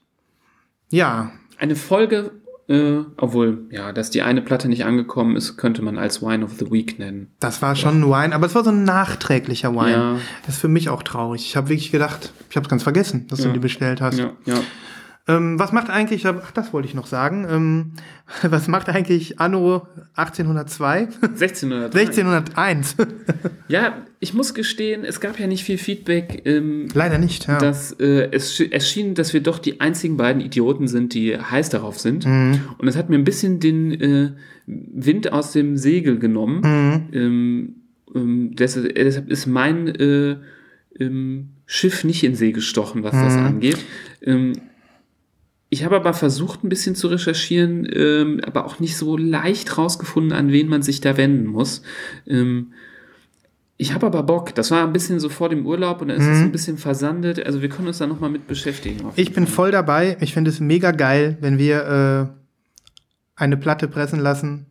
[0.91, 2.33] Ja, Eine Folge,
[2.69, 6.53] äh, obwohl, ja, dass die eine Platte nicht angekommen ist, könnte man als Wine of
[6.59, 7.33] the Week nennen.
[7.41, 9.91] das war schon ein Wine, aber es war so ein nachträglicher Wine.
[9.91, 10.17] Ja.
[10.47, 11.43] Das ist für mich auch traurig.
[11.47, 13.53] Ich habe wirklich gedacht, ich habe es ganz vergessen, dass du Ja.
[13.53, 14.19] die bestellt hast.
[14.19, 14.61] Ja, ja.
[15.29, 17.93] Ähm, was macht eigentlich, ach, das wollte ich noch sagen, ähm,
[18.43, 21.09] was macht eigentlich Anno 1802?
[21.23, 21.99] 1603.
[22.01, 22.97] 1601?
[23.69, 26.43] Ja, ich muss gestehen, es gab ja nicht viel Feedback.
[26.47, 27.59] Ähm, Leider nicht, ja.
[27.59, 31.37] dass äh, es, sch- es schien, dass wir doch die einzigen beiden Idioten sind, die
[31.39, 32.27] heiß darauf sind.
[32.27, 32.61] Mhm.
[32.79, 34.31] Und es hat mir ein bisschen den äh,
[34.67, 36.61] Wind aus dem Segel genommen.
[37.13, 37.15] Mhm.
[37.19, 37.75] Ähm,
[38.15, 40.37] ähm, des, äh, deshalb ist mein äh,
[40.99, 43.23] ähm, Schiff nicht in See gestochen, was Mhm.
[43.23, 43.79] das angeht.
[44.23, 44.55] Ähm,
[45.71, 50.33] ich habe aber versucht, ein bisschen zu recherchieren, ähm, aber auch nicht so leicht rausgefunden,
[50.33, 51.83] an wen man sich da wenden muss.
[52.27, 52.73] Ähm,
[53.77, 54.55] ich habe aber Bock.
[54.55, 57.47] Das war ein bisschen so vor dem Urlaub und dann ist es ein bisschen versandet.
[57.47, 59.07] Also wir können uns da nochmal mit beschäftigen.
[59.07, 59.13] Mhm.
[59.15, 59.55] Ich bin Fall.
[59.55, 60.19] voll dabei.
[60.21, 64.67] Ich finde es mega geil, wenn wir äh, eine Platte pressen lassen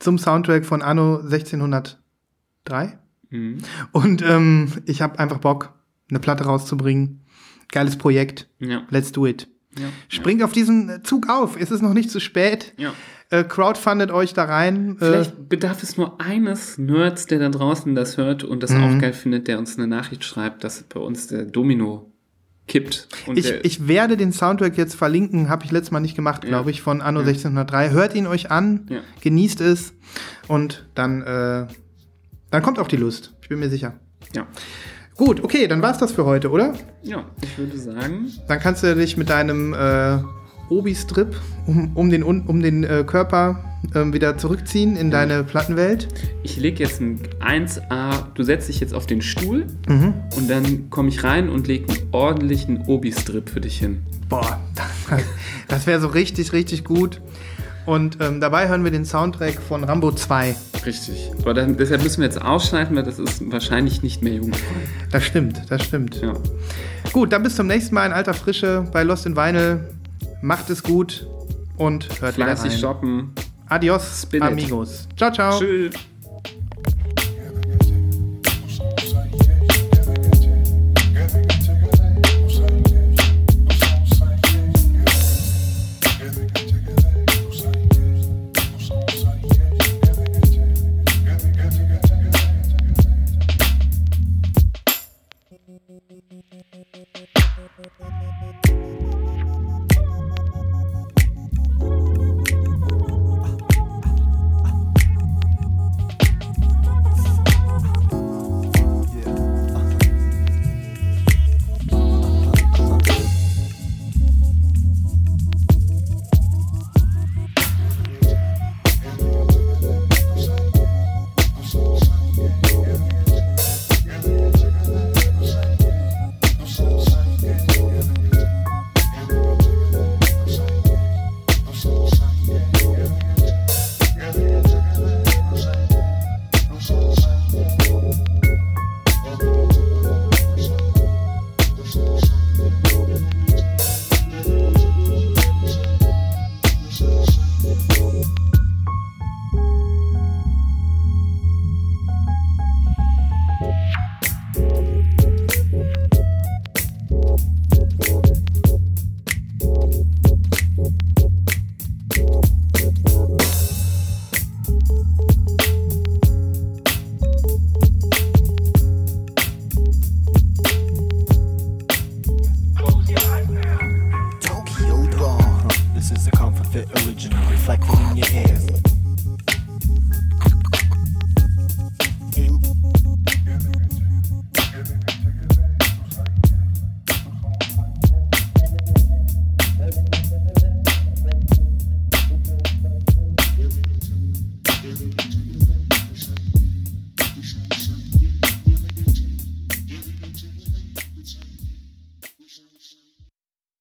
[0.00, 2.98] zum Soundtrack von Anno 1603.
[3.28, 3.58] Mhm.
[3.92, 5.74] Und ähm, ich habe einfach Bock,
[6.08, 7.20] eine Platte rauszubringen.
[7.70, 8.48] Geiles Projekt.
[8.58, 8.82] Ja.
[8.90, 9.46] Let's do it.
[9.78, 9.86] Ja.
[10.08, 11.56] Springt auf diesen Zug auf.
[11.60, 12.72] Es ist noch nicht zu spät.
[12.76, 12.92] Ja.
[13.30, 14.96] Äh, crowdfundet euch da rein.
[14.96, 18.82] Äh, Vielleicht bedarf es nur eines Nerds, der da draußen das hört und das Mhm.
[18.82, 22.12] auch geil findet, der uns eine Nachricht schreibt, dass bei uns der Domino
[22.66, 23.08] kippt.
[23.34, 26.82] Ich, ich werde den Soundtrack jetzt verlinken, habe ich letztes Mal nicht gemacht, glaube ich,
[26.82, 27.90] von Anno 1603.
[27.90, 29.00] Hört ihn euch an, Ja.
[29.22, 29.92] genießt es
[30.48, 31.66] und dann, äh,
[32.50, 33.34] dann kommt auch die Lust.
[33.42, 33.94] Ich bin mir sicher.
[34.34, 34.46] ja.
[35.20, 36.72] Gut, okay, dann war's das für heute, oder?
[37.02, 40.16] ja, ich würde sagen, Dann kannst du dich mit deinem äh,
[40.70, 43.62] Obi-Strip um, um den, um, den äh, Körper
[43.94, 46.08] ähm, wieder zurückziehen in deine Plattenwelt.
[46.42, 50.14] ich lege jetzt ein 1A, du setzt dich jetzt auf den Stuhl Mhm.
[50.38, 54.00] und dann komme ich rein und lege einen ordentlichen Obi-Strip für dich hin.
[54.30, 54.58] Boah,
[55.68, 57.20] das wäre so richtig, richtig gut.
[57.90, 60.54] Und ähm, dabei hören wir den Soundtrack von Rambo 2.
[60.86, 61.32] Richtig.
[61.40, 64.76] Aber dann, deshalb müssen wir jetzt ausschneiden, weil das ist wahrscheinlich nicht mehr jugendfrei.
[65.10, 66.20] Das stimmt, das stimmt.
[66.22, 66.34] Ja.
[67.12, 69.90] Gut, dann bis zum nächsten Mal in alter Frische bei Lost in Vinyl.
[70.40, 71.26] Macht es gut
[71.78, 72.78] und hört wieder Fleißig rein.
[72.78, 73.32] shoppen.
[73.66, 74.48] Adios, Spin it.
[74.48, 75.08] amigos.
[75.16, 75.58] Ciao, ciao.
[75.58, 75.92] Tschüss.